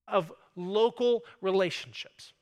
of 0.07 0.31
local 0.55 1.23
relationships. 1.41 2.33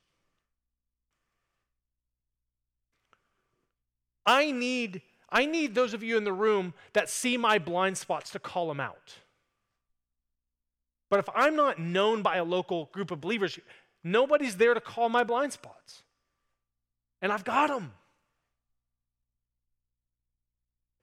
I 4.26 4.50
need 4.50 5.02
I 5.32 5.46
need 5.46 5.74
those 5.74 5.94
of 5.94 6.02
you 6.02 6.18
in 6.18 6.24
the 6.24 6.32
room 6.32 6.74
that 6.92 7.08
see 7.08 7.38
my 7.38 7.58
blind 7.58 7.96
spots 7.96 8.30
to 8.30 8.38
call 8.38 8.68
them 8.68 8.78
out. 8.78 9.14
But 11.08 11.20
if 11.20 11.28
I'm 11.34 11.56
not 11.56 11.78
known 11.78 12.22
by 12.22 12.36
a 12.36 12.44
local 12.44 12.90
group 12.92 13.10
of 13.10 13.20
believers, 13.20 13.58
nobody's 14.04 14.56
there 14.56 14.74
to 14.74 14.80
call 14.80 15.08
my 15.08 15.24
blind 15.24 15.52
spots. 15.52 16.02
And 17.22 17.32
I've 17.32 17.44
got 17.44 17.68
them. 17.68 17.92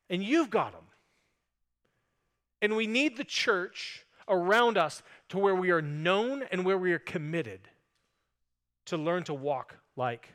And 0.09 0.23
you've 0.23 0.49
got 0.49 0.73
them. 0.73 0.83
And 2.61 2.75
we 2.75 2.87
need 2.87 3.17
the 3.17 3.23
church 3.23 4.05
around 4.27 4.77
us 4.77 5.01
to 5.29 5.37
where 5.37 5.55
we 5.55 5.71
are 5.71 5.81
known 5.81 6.43
and 6.51 6.65
where 6.65 6.77
we 6.77 6.93
are 6.93 6.99
committed 6.99 7.61
to 8.85 8.97
learn 8.97 9.23
to 9.23 9.33
walk 9.33 9.77
like 9.95 10.29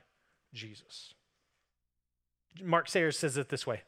Jesus. 0.53 1.15
Mark 2.63 2.89
Sayers 2.89 3.19
says 3.19 3.37
it 3.37 3.49
this 3.49 3.67
way 3.67 3.83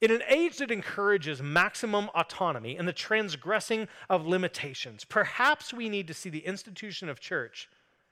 In 0.00 0.10
an 0.10 0.22
age 0.28 0.58
that 0.58 0.70
encourages 0.70 1.42
maximum 1.42 2.10
autonomy 2.14 2.76
and 2.76 2.86
the 2.86 2.92
transgressing 2.92 3.88
of 4.08 4.26
limitations, 4.26 5.04
perhaps 5.04 5.72
we 5.72 5.88
need 5.88 6.08
to 6.08 6.14
see 6.14 6.30
the 6.30 6.46
institution 6.46 7.08
of 7.08 7.20
church 7.20 7.68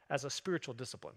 as 0.08 0.24
a 0.24 0.30
spiritual 0.30 0.74
discipline. 0.74 1.16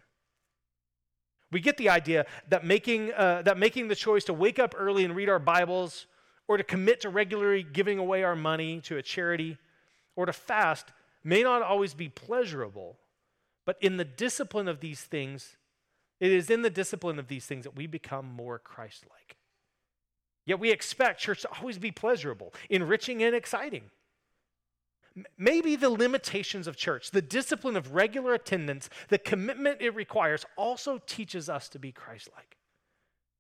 We 1.51 1.59
get 1.59 1.77
the 1.77 1.89
idea 1.89 2.25
that 2.49 2.65
making, 2.65 3.13
uh, 3.13 3.43
that 3.43 3.59
making 3.59 3.88
the 3.88 3.95
choice 3.95 4.23
to 4.25 4.33
wake 4.33 4.57
up 4.57 4.73
early 4.77 5.05
and 5.05 5.15
read 5.15 5.29
our 5.29 5.39
Bibles, 5.39 6.07
or 6.47 6.57
to 6.57 6.63
commit 6.63 7.01
to 7.01 7.09
regularly 7.09 7.63
giving 7.63 7.99
away 7.99 8.23
our 8.23 8.36
money 8.36 8.81
to 8.81 8.97
a 8.97 9.01
charity, 9.01 9.57
or 10.15 10.25
to 10.25 10.33
fast 10.33 10.91
may 11.23 11.43
not 11.43 11.62
always 11.62 11.93
be 11.93 12.09
pleasurable, 12.09 12.97
but 13.65 13.77
in 13.81 13.97
the 13.97 14.05
discipline 14.05 14.67
of 14.67 14.79
these 14.79 15.01
things, 15.01 15.55
it 16.23 16.31
is 16.31 16.49
in 16.49 16.62
the 16.62 16.69
discipline 16.69 17.19
of 17.19 17.27
these 17.27 17.45
things 17.45 17.65
that 17.65 17.75
we 17.75 17.86
become 17.86 18.25
more 18.25 18.57
Christ 18.57 19.03
like. 19.09 19.36
Yet 20.45 20.57
we 20.57 20.71
expect 20.71 21.19
church 21.19 21.41
to 21.41 21.49
always 21.57 21.77
be 21.77 21.91
pleasurable, 21.91 22.53
enriching, 22.69 23.21
and 23.21 23.36
exciting. 23.36 23.91
Maybe 25.38 25.75
the 25.75 25.89
limitations 25.89 26.65
of 26.65 26.77
church, 26.77 27.12
the 27.12 27.21
discipline 27.21 27.75
of 27.75 27.93
regular 27.93 28.33
attendance, 28.33 28.89
the 29.09 29.17
commitment 29.17 29.81
it 29.81 29.95
requires 29.95 30.45
also 30.55 30.97
teaches 31.05 31.49
us 31.49 31.67
to 31.67 31.77
be 31.77 31.91
Christ 31.91 32.29
like. 32.33 32.55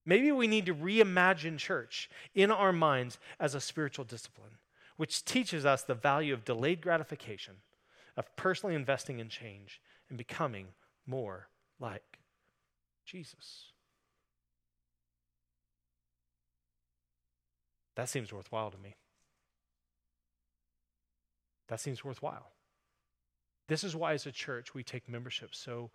Maybe 0.05 0.33
we 0.33 0.47
need 0.47 0.65
to 0.65 0.75
reimagine 0.75 1.57
church 1.57 2.09
in 2.35 2.51
our 2.51 2.73
minds 2.73 3.17
as 3.39 3.55
a 3.55 3.61
spiritual 3.61 4.03
discipline, 4.03 4.57
which 4.97 5.23
teaches 5.23 5.65
us 5.65 5.83
the 5.83 5.95
value 5.95 6.33
of 6.33 6.43
delayed 6.43 6.81
gratification, 6.81 7.53
of 8.17 8.35
personally 8.35 8.75
investing 8.75 9.19
in 9.19 9.29
change, 9.29 9.79
and 10.09 10.17
becoming 10.17 10.67
more 11.07 11.47
like 11.79 12.19
Jesus. 13.05 13.73
That 17.95 18.09
seems 18.09 18.33
worthwhile 18.33 18.71
to 18.71 18.77
me. 18.77 18.95
That 21.67 21.79
seems 21.79 22.03
worthwhile. 22.03 22.51
This 23.67 23.83
is 23.83 23.95
why, 23.95 24.13
as 24.13 24.25
a 24.25 24.31
church, 24.31 24.73
we 24.73 24.83
take 24.83 25.07
membership 25.07 25.55
so, 25.55 25.89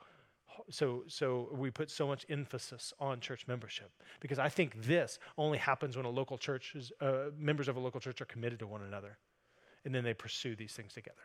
so, 0.71 1.05
so 1.07 1.49
we 1.53 1.71
put 1.71 1.90
so 1.90 2.07
much 2.07 2.25
emphasis 2.31 2.92
on 2.99 3.21
church 3.21 3.47
membership 3.47 3.90
because 4.21 4.38
I 4.38 4.49
think 4.49 4.83
this 4.83 5.18
only 5.37 5.59
happens 5.59 5.97
when 5.97 6.07
a 6.07 6.11
local 6.11 6.38
church 6.38 6.75
is, 6.75 6.90
uh, 7.01 7.31
members 7.37 7.68
of 7.68 7.77
a 7.77 7.81
local 7.81 8.01
church 8.01 8.21
are 8.21 8.27
committed 8.27 8.59
to 8.61 8.66
one 8.66 8.83
another, 8.83 9.18
and 9.85 9.94
then 9.94 10.05
they 10.05 10.14
pursue 10.14 10.57
these 10.57 10.73
things 10.73 10.94
together. 10.94 11.16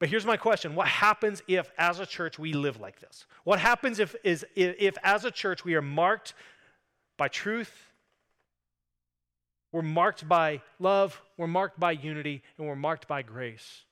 But 0.00 0.08
here's 0.08 0.26
my 0.26 0.36
question 0.36 0.74
What 0.74 0.88
happens 0.88 1.42
if, 1.46 1.70
as 1.78 2.00
a 2.00 2.06
church, 2.06 2.38
we 2.38 2.52
live 2.54 2.80
like 2.80 2.98
this? 2.98 3.26
What 3.44 3.60
happens 3.60 4.00
if, 4.00 4.16
is, 4.24 4.44
if, 4.56 4.74
if 4.78 4.96
as 5.04 5.24
a 5.24 5.30
church, 5.30 5.64
we 5.64 5.74
are 5.76 5.82
marked 5.82 6.34
by 7.16 7.28
truth, 7.28 7.72
we're 9.70 9.82
marked 9.82 10.28
by 10.28 10.62
love, 10.80 11.20
we're 11.36 11.46
marked 11.46 11.78
by 11.78 11.92
unity, 11.92 12.42
and 12.58 12.66
we're 12.66 12.74
marked 12.74 13.06
by 13.06 13.22
grace? 13.22 13.84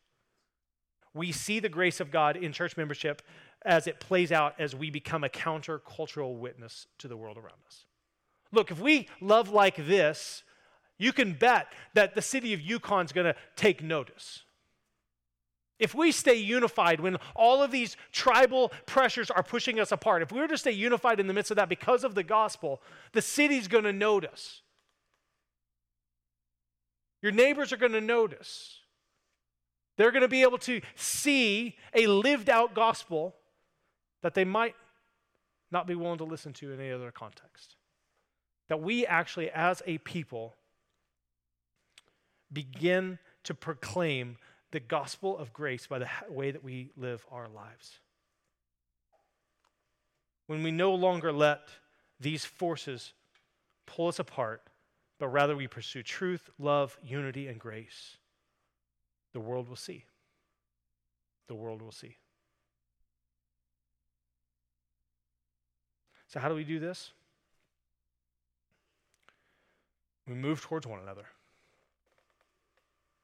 We 1.14 1.30
see 1.30 1.60
the 1.60 1.68
grace 1.68 2.00
of 2.00 2.10
God 2.10 2.36
in 2.36 2.52
church 2.52 2.76
membership 2.76 3.22
as 3.64 3.86
it 3.86 4.00
plays 4.00 4.32
out 4.32 4.54
as 4.58 4.74
we 4.74 4.90
become 4.90 5.24
a 5.24 5.28
countercultural 5.28 6.38
witness 6.38 6.86
to 6.98 7.08
the 7.08 7.16
world 7.16 7.36
around 7.36 7.58
us. 7.66 7.84
Look, 8.50 8.70
if 8.70 8.80
we 8.80 9.08
love 9.20 9.50
like 9.50 9.76
this, 9.76 10.42
you 10.96 11.12
can 11.12 11.34
bet 11.34 11.68
that 11.94 12.14
the 12.14 12.22
city 12.22 12.54
of 12.54 12.60
Yukon 12.60 13.04
is 13.04 13.12
going 13.12 13.26
to 13.26 13.36
take 13.56 13.82
notice. 13.82 14.42
If 15.78 15.94
we 15.94 16.10
stay 16.10 16.34
unified 16.34 17.00
when 17.00 17.16
all 17.36 17.62
of 17.62 17.70
these 17.70 17.96
tribal 18.10 18.72
pressures 18.86 19.30
are 19.30 19.42
pushing 19.42 19.78
us 19.78 19.92
apart, 19.92 20.22
if 20.22 20.32
we 20.32 20.40
were 20.40 20.48
to 20.48 20.58
stay 20.58 20.72
unified 20.72 21.20
in 21.20 21.28
the 21.28 21.34
midst 21.34 21.52
of 21.52 21.56
that 21.56 21.68
because 21.68 22.02
of 22.02 22.14
the 22.14 22.24
gospel, 22.24 22.82
the 23.12 23.22
city's 23.22 23.68
going 23.68 23.84
to 23.84 23.92
notice. 23.92 24.62
Your 27.22 27.32
neighbors 27.32 27.72
are 27.72 27.76
going 27.76 27.92
to 27.92 28.00
notice. 28.00 28.78
They're 29.96 30.12
going 30.12 30.22
to 30.22 30.28
be 30.28 30.42
able 30.42 30.58
to 30.58 30.80
see 30.94 31.76
a 31.94 32.06
lived 32.06 32.48
out 32.48 32.74
gospel 32.74 33.34
that 34.22 34.34
they 34.34 34.44
might 34.44 34.74
not 35.70 35.86
be 35.86 35.94
willing 35.94 36.18
to 36.18 36.24
listen 36.24 36.52
to 36.54 36.72
in 36.72 36.80
any 36.80 36.90
other 36.90 37.10
context. 37.10 37.76
That 38.68 38.80
we 38.80 39.06
actually, 39.06 39.50
as 39.50 39.82
a 39.86 39.98
people, 39.98 40.54
begin 42.52 43.18
to 43.44 43.54
proclaim 43.54 44.36
the 44.70 44.80
gospel 44.80 45.36
of 45.38 45.52
grace 45.52 45.86
by 45.86 45.98
the 45.98 46.08
way 46.28 46.50
that 46.50 46.62
we 46.62 46.90
live 46.96 47.24
our 47.30 47.48
lives. 47.48 48.00
When 50.46 50.62
we 50.62 50.70
no 50.70 50.94
longer 50.94 51.32
let 51.32 51.68
these 52.20 52.44
forces 52.44 53.12
pull 53.86 54.08
us 54.08 54.18
apart, 54.18 54.62
but 55.18 55.28
rather 55.28 55.56
we 55.56 55.66
pursue 55.66 56.02
truth, 56.02 56.48
love, 56.58 56.98
unity, 57.02 57.48
and 57.48 57.58
grace, 57.58 58.16
the 59.32 59.40
world 59.40 59.68
will 59.68 59.76
see. 59.76 60.04
The 61.48 61.54
world 61.54 61.82
will 61.82 61.92
see. 61.92 62.16
So, 66.28 66.40
how 66.40 66.48
do 66.48 66.54
we 66.54 66.64
do 66.64 66.78
this? 66.78 67.12
We 70.26 70.34
move 70.34 70.60
towards 70.60 70.86
one 70.86 71.00
another. 71.00 71.24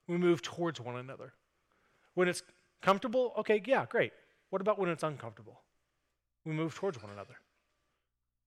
We 0.06 0.16
move 0.16 0.42
towards 0.42 0.80
one 0.80 0.96
another. 0.96 1.32
When 2.14 2.28
it's 2.28 2.42
comfortable, 2.82 3.32
okay, 3.38 3.62
yeah, 3.64 3.86
great. 3.86 4.12
What 4.50 4.60
about 4.60 4.78
when 4.78 4.90
it's 4.90 5.02
uncomfortable? 5.02 5.60
We 6.44 6.52
move 6.52 6.74
towards 6.74 7.02
one 7.02 7.12
another. 7.12 7.34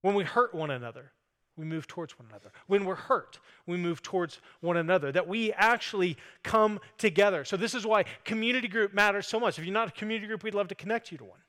When 0.02 0.16
we 0.16 0.24
hurt 0.24 0.54
one 0.54 0.72
another, 0.72 1.12
we 1.58 1.66
move 1.66 1.88
towards 1.88 2.18
one 2.20 2.28
another. 2.30 2.52
When 2.68 2.86
we're 2.86 2.96
hurt, 2.96 3.40
we 3.66 3.78
move 3.78 4.04
towards 4.04 4.40
one 4.62 4.78
another. 4.78 5.12
That 5.12 5.28
we 5.28 5.52
actually 5.54 6.18
come 6.44 6.80
together. 7.00 7.44
So, 7.44 7.58
this 7.58 7.74
is 7.74 7.86
why 7.86 8.06
community 8.24 8.68
group 8.68 8.94
matters 8.94 9.28
so 9.28 9.40
much. 9.40 9.58
If 9.58 9.66
you're 9.66 9.74
not 9.74 9.90
a 9.90 9.92
community 9.92 10.28
group, 10.28 10.44
we'd 10.44 10.54
love 10.54 10.68
to 10.68 10.76
connect 10.76 11.12
you 11.12 11.18
to 11.18 11.24
one. 11.24 11.40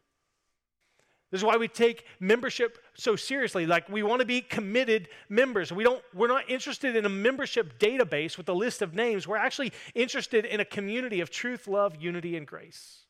This 1.31 1.41
is 1.41 1.45
why 1.45 1.59
we 1.59 1.69
take 1.69 2.07
membership 2.21 2.79
so 2.95 3.15
seriously. 3.15 3.67
Like 3.67 3.89
we 3.89 4.03
want 4.03 4.21
to 4.21 4.27
be 4.27 4.41
committed 4.41 5.09
members. 5.29 5.71
We 5.71 5.85
don't 5.85 6.03
we're 6.15 6.29
not 6.29 6.49
interested 6.49 6.97
in 6.97 7.05
a 7.05 7.11
membership 7.11 7.79
database 7.79 8.39
with 8.39 8.49
a 8.49 8.55
list 8.55 8.81
of 8.81 8.95
names. 8.95 9.29
We're 9.29 9.37
actually 9.37 9.73
interested 9.95 10.47
in 10.47 10.61
a 10.61 10.65
community 10.65 11.21
of 11.21 11.31
truth, 11.31 11.69
love, 11.69 11.97
unity 12.01 12.37
and 12.37 12.47
grace. 12.47 13.05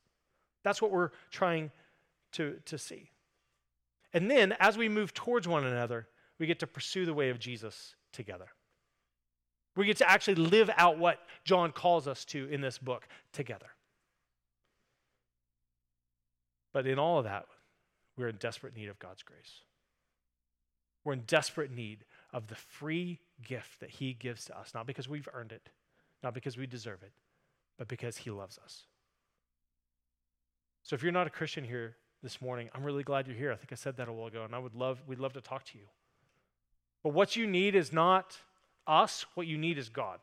That's 0.64 0.82
what 0.82 0.90
we're 0.90 1.10
trying 1.30 1.70
to 2.32 2.56
to 2.64 2.76
see. 2.76 3.10
And 4.12 4.28
then 4.28 4.52
as 4.58 4.76
we 4.76 4.88
move 4.88 5.14
towards 5.14 5.46
one 5.46 5.64
another, 5.64 6.08
we 6.40 6.46
get 6.46 6.58
to 6.60 6.66
pursue 6.66 7.06
the 7.06 7.14
way 7.14 7.30
of 7.30 7.38
Jesus 7.38 7.94
together. 8.12 8.48
We 9.76 9.86
get 9.86 9.98
to 9.98 10.10
actually 10.10 10.36
live 10.36 10.70
out 10.76 10.98
what 10.98 11.20
John 11.44 11.70
calls 11.70 12.08
us 12.08 12.24
to 12.26 12.48
in 12.48 12.60
this 12.60 12.78
book 12.78 13.06
together. 13.32 13.68
But 16.72 16.88
in 16.88 16.98
all 16.98 17.18
of 17.18 17.24
that, 17.24 17.46
we're 18.18 18.28
in 18.28 18.36
desperate 18.36 18.76
need 18.76 18.88
of 18.88 18.98
God's 18.98 19.22
grace. 19.22 19.62
We're 21.04 21.12
in 21.14 21.22
desperate 21.26 21.70
need 21.70 22.04
of 22.32 22.48
the 22.48 22.54
free 22.54 23.20
gift 23.42 23.80
that 23.80 23.90
He 23.90 24.12
gives 24.12 24.44
to 24.46 24.58
us, 24.58 24.72
not 24.74 24.86
because 24.86 25.08
we've 25.08 25.28
earned 25.32 25.52
it, 25.52 25.70
not 26.22 26.34
because 26.34 26.58
we 26.58 26.66
deserve 26.66 27.02
it, 27.02 27.12
but 27.78 27.88
because 27.88 28.18
He 28.18 28.30
loves 28.30 28.58
us. 28.58 28.82
So 30.82 30.94
if 30.94 31.02
you're 31.02 31.12
not 31.12 31.26
a 31.26 31.30
Christian 31.30 31.64
here 31.64 31.96
this 32.22 32.42
morning, 32.42 32.68
I'm 32.74 32.82
really 32.82 33.04
glad 33.04 33.26
you're 33.26 33.36
here. 33.36 33.52
I 33.52 33.56
think 33.56 33.72
I 33.72 33.76
said 33.76 33.96
that 33.98 34.08
a 34.08 34.12
while 34.12 34.26
ago, 34.26 34.44
and 34.44 34.54
I 34.54 34.58
would 34.58 34.74
love, 34.74 35.02
we'd 35.06 35.18
love 35.18 35.34
to 35.34 35.40
talk 35.40 35.64
to 35.66 35.78
you. 35.78 35.84
But 37.02 37.10
what 37.10 37.36
you 37.36 37.46
need 37.46 37.74
is 37.74 37.92
not 37.92 38.36
us, 38.86 39.24
what 39.34 39.46
you 39.46 39.56
need 39.56 39.78
is 39.78 39.88
God. 39.88 40.20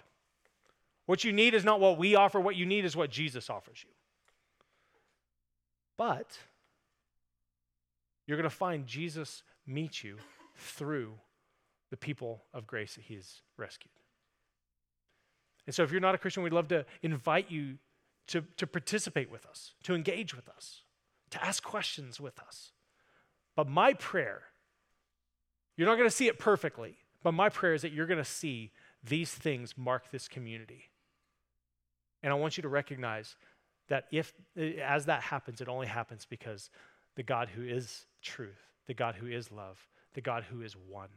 What 1.06 1.24
you 1.24 1.32
need 1.32 1.54
is 1.54 1.64
not 1.64 1.80
what 1.80 1.98
we 1.98 2.16
offer, 2.16 2.40
what 2.40 2.56
you 2.56 2.66
need 2.66 2.84
is 2.84 2.96
what 2.96 3.12
Jesus 3.12 3.50
offers 3.50 3.84
you. 3.84 3.92
But 5.98 6.38
you're 8.26 8.38
going 8.38 8.50
to 8.50 8.56
find 8.56 8.86
Jesus 8.86 9.44
meet 9.66 10.04
you 10.04 10.18
through 10.56 11.14
the 11.92 11.98
people 11.98 12.44
of 12.54 12.66
grace 12.66 12.96
that 12.96 13.04
he's 13.04 13.42
rescued. 13.58 13.92
And 15.66 15.74
so, 15.74 15.84
if 15.84 15.92
you're 15.92 16.02
not 16.02 16.16
a 16.16 16.18
Christian, 16.18 16.44
we'd 16.44 16.54
love 16.54 16.68
to 16.70 16.86
invite 17.02 17.50
you 17.50 17.78
to, 18.28 18.44
to 18.58 18.68
participate 18.68 19.32
with 19.32 19.46
us, 19.46 19.74
to 19.84 19.96
engage 19.96 20.36
with 20.36 20.50
us, 20.50 20.82
to 21.32 21.44
ask 21.44 21.64
questions 21.64 22.20
with 22.20 22.40
us. 22.40 22.72
But 23.56 23.68
my 23.68 23.94
prayer, 23.94 24.44
you're 25.78 25.88
not 25.88 25.96
going 25.96 26.10
to 26.10 26.16
see 26.16 26.28
it 26.28 26.40
perfectly, 26.40 26.98
but 27.24 27.34
my 27.34 27.50
prayer 27.50 27.74
is 27.74 27.82
that 27.82 27.92
you're 27.92 28.08
going 28.08 28.20
to 28.20 28.26
see 28.26 28.72
these 29.04 29.32
things 29.32 29.78
mark 29.78 30.12
this 30.12 30.28
community. 30.28 30.90
And 32.24 32.32
I 32.32 32.36
want 32.36 32.58
you 32.58 32.64
to 32.64 32.70
recognize 32.70 33.36
that 33.88 34.06
if, 34.12 34.34
as 34.82 35.06
that 35.06 35.22
happens, 35.22 35.62
it 35.62 35.68
only 35.68 35.88
happens 35.88 36.26
because 36.26 36.70
the 37.16 37.24
God 37.24 37.50
who 37.50 37.64
is 37.64 38.06
truth, 38.22 38.60
the 38.88 38.94
God 38.94 39.16
who 39.16 39.28
is 39.28 39.52
love, 39.52 39.78
the 40.14 40.22
God 40.22 40.44
who 40.50 40.62
is 40.62 40.76
one, 40.90 41.10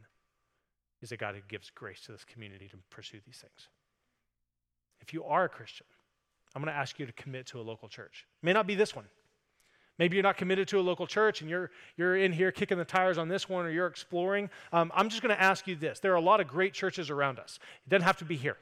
is 1.01 1.11
a 1.11 1.17
God 1.17 1.35
who 1.35 1.41
gives 1.47 1.69
grace 1.69 2.01
to 2.01 2.11
this 2.11 2.25
community 2.25 2.67
to 2.67 2.77
pursue 2.89 3.19
these 3.25 3.37
things. 3.37 3.69
If 5.01 5.13
you 5.13 5.23
are 5.23 5.45
a 5.45 5.49
Christian, 5.49 5.87
I'm 6.55 6.61
going 6.61 6.73
to 6.73 6.79
ask 6.79 6.99
you 6.99 7.05
to 7.05 7.13
commit 7.13 7.45
to 7.47 7.59
a 7.59 7.61
local 7.61 7.87
church. 7.87 8.25
It 8.41 8.45
may 8.45 8.53
not 8.53 8.67
be 8.67 8.75
this 8.75 8.95
one. 8.95 9.05
Maybe 9.97 10.15
you're 10.15 10.23
not 10.23 10.37
committed 10.37 10.67
to 10.69 10.79
a 10.79 10.81
local 10.81 11.05
church 11.05 11.41
and 11.41 11.49
you're, 11.49 11.71
you're 11.97 12.15
in 12.15 12.31
here 12.31 12.51
kicking 12.51 12.77
the 12.77 12.85
tires 12.85 13.17
on 13.17 13.27
this 13.27 13.49
one 13.49 13.65
or 13.65 13.69
you're 13.69 13.87
exploring. 13.87 14.49
Um, 14.71 14.91
I'm 14.95 15.09
just 15.09 15.21
going 15.21 15.35
to 15.35 15.41
ask 15.41 15.67
you 15.67 15.75
this. 15.75 15.99
There 15.99 16.13
are 16.13 16.15
a 16.15 16.21
lot 16.21 16.39
of 16.39 16.47
great 16.47 16.73
churches 16.73 17.09
around 17.09 17.37
us. 17.37 17.59
It 17.85 17.89
doesn't 17.89 18.05
have 18.05 18.17
to 18.17 18.25
be 18.25 18.37
here. 18.37 18.57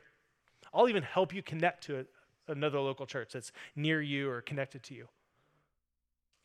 I'll 0.73 0.89
even 0.89 1.03
help 1.03 1.33
you 1.33 1.43
connect 1.43 1.83
to 1.85 1.99
a, 1.99 2.51
another 2.51 2.79
local 2.79 3.05
church 3.05 3.33
that's 3.33 3.51
near 3.75 4.01
you 4.01 4.29
or 4.29 4.41
connected 4.41 4.81
to 4.83 4.95
you. 4.95 5.07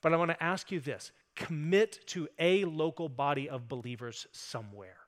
But 0.02 0.12
I 0.12 0.16
want 0.16 0.32
to 0.32 0.42
ask 0.42 0.70
you 0.70 0.80
this 0.80 1.12
commit 1.34 2.06
to 2.08 2.28
a 2.38 2.64
local 2.64 3.08
body 3.08 3.48
of 3.48 3.68
believers 3.68 4.26
somewhere. 4.32 4.98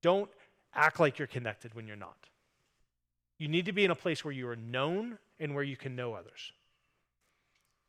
Don't 0.00 0.30
act 0.74 1.00
like 1.00 1.18
you're 1.18 1.28
connected 1.28 1.74
when 1.74 1.86
you're 1.86 1.96
not. 1.96 2.16
You 3.38 3.48
need 3.48 3.66
to 3.66 3.72
be 3.72 3.84
in 3.84 3.90
a 3.90 3.96
place 3.96 4.24
where 4.24 4.32
you 4.32 4.48
are 4.48 4.56
known 4.56 5.18
and 5.38 5.54
where 5.54 5.64
you 5.64 5.76
can 5.76 5.96
know 5.96 6.14
others. 6.14 6.52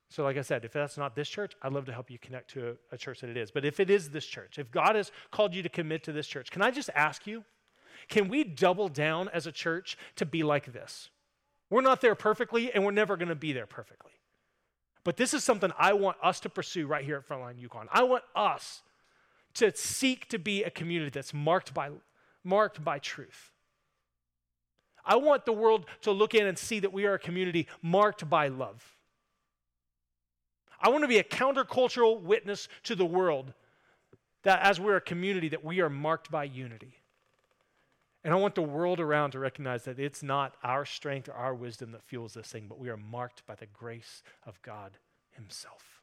So, 0.09 0.23
like 0.23 0.37
I 0.37 0.41
said, 0.41 0.65
if 0.65 0.73
that's 0.73 0.97
not 0.97 1.15
this 1.15 1.29
church, 1.29 1.53
I'd 1.61 1.73
love 1.73 1.85
to 1.85 1.93
help 1.93 2.09
you 2.09 2.17
connect 2.19 2.51
to 2.51 2.69
a, 2.69 2.95
a, 2.95 2.97
church 2.97 3.21
that 3.21 3.29
it 3.29 3.37
is. 3.37 3.51
But 3.51 3.65
if 3.65 3.79
it 3.79 3.89
is 3.89 4.09
this 4.09 4.25
church, 4.25 4.59
if 4.59 4.71
God 4.71 4.95
has 4.95 5.11
called 5.31 5.53
you 5.53 5.63
to 5.63 5.69
commit 5.69 6.03
to 6.03 6.11
this 6.11 6.27
church, 6.27 6.51
can 6.51 6.61
I 6.61 6.71
just 6.71 6.89
ask 6.95 7.25
you, 7.25 7.43
can 8.07 8.29
we 8.29 8.43
double 8.43 8.87
down 8.87 9.29
as 9.29 9.47
a 9.47 9.51
church 9.51 9.97
to 10.15 10.25
be 10.25 10.43
like 10.43 10.71
this? 10.71 11.09
We're 11.69 11.81
not 11.81 12.01
there 12.01 12.15
perfectly, 12.15 12.71
and 12.71 12.85
we're 12.85 12.91
never 12.91 13.17
going 13.17 13.29
to 13.29 13.35
be 13.35 13.51
there 13.51 13.65
perfectly. 13.65 14.11
But 15.05 15.17
this 15.17 15.33
is 15.33 15.43
something 15.43 15.71
I 15.77 15.93
want 15.93 16.17
us 16.21 16.41
to 16.41 16.49
pursue 16.49 16.87
right 16.87 17.05
here 17.05 17.17
at 17.17 17.29
Frontline 17.29 17.59
Yukon. 17.59 17.87
I 17.91 18.03
want 18.03 18.23
us 18.35 18.81
to 19.53 19.73
seek 19.73 20.27
to 20.29 20.39
be 20.39 20.63
a 20.63 20.69
community 20.69 21.11
that's 21.11 21.33
marked 21.33 21.73
by, 21.73 21.91
marked 22.43 22.83
by 22.83 22.99
truth. 22.99 23.51
I 25.05 25.15
want 25.17 25.45
the 25.45 25.53
world 25.53 25.85
to 26.01 26.11
look 26.11 26.33
in 26.33 26.47
and 26.47 26.57
see 26.57 26.79
that 26.79 26.91
we 26.91 27.05
are 27.05 27.13
a 27.13 27.19
community 27.19 27.67
marked 27.83 28.27
by 28.27 28.47
love. 28.47 28.83
I 30.81 30.89
want 30.89 31.03
to 31.03 31.07
be 31.07 31.19
a 31.19 31.23
countercultural 31.23 32.21
witness 32.21 32.67
to 32.83 32.95
the 32.95 33.05
world 33.05 33.53
that 34.41 34.61
as 34.61 34.79
we're 34.79 34.95
a 34.95 35.01
community 35.01 35.49
that 35.49 35.63
we 35.63 35.81
are 35.81 35.89
marked 35.89 36.31
by 36.31 36.45
unity. 36.45 36.95
And 38.25 38.33
I 38.33 38.37
want 38.37 38.55
the 38.55 38.63
world 38.63 38.99
around 38.99 39.31
to 39.31 39.39
recognize 39.39 39.83
that 39.83 39.99
it's 39.99 40.23
not 40.23 40.55
our 40.63 40.83
strength 40.83 41.29
or 41.29 41.33
our 41.33 41.53
wisdom 41.53 41.91
that 41.91 42.01
fuels 42.01 42.33
this 42.33 42.47
thing, 42.47 42.65
but 42.67 42.79
we 42.79 42.89
are 42.89 42.97
marked 42.97 43.45
by 43.45 43.53
the 43.53 43.67
grace 43.67 44.23
of 44.47 44.59
God 44.63 44.97
Himself. 45.29 45.94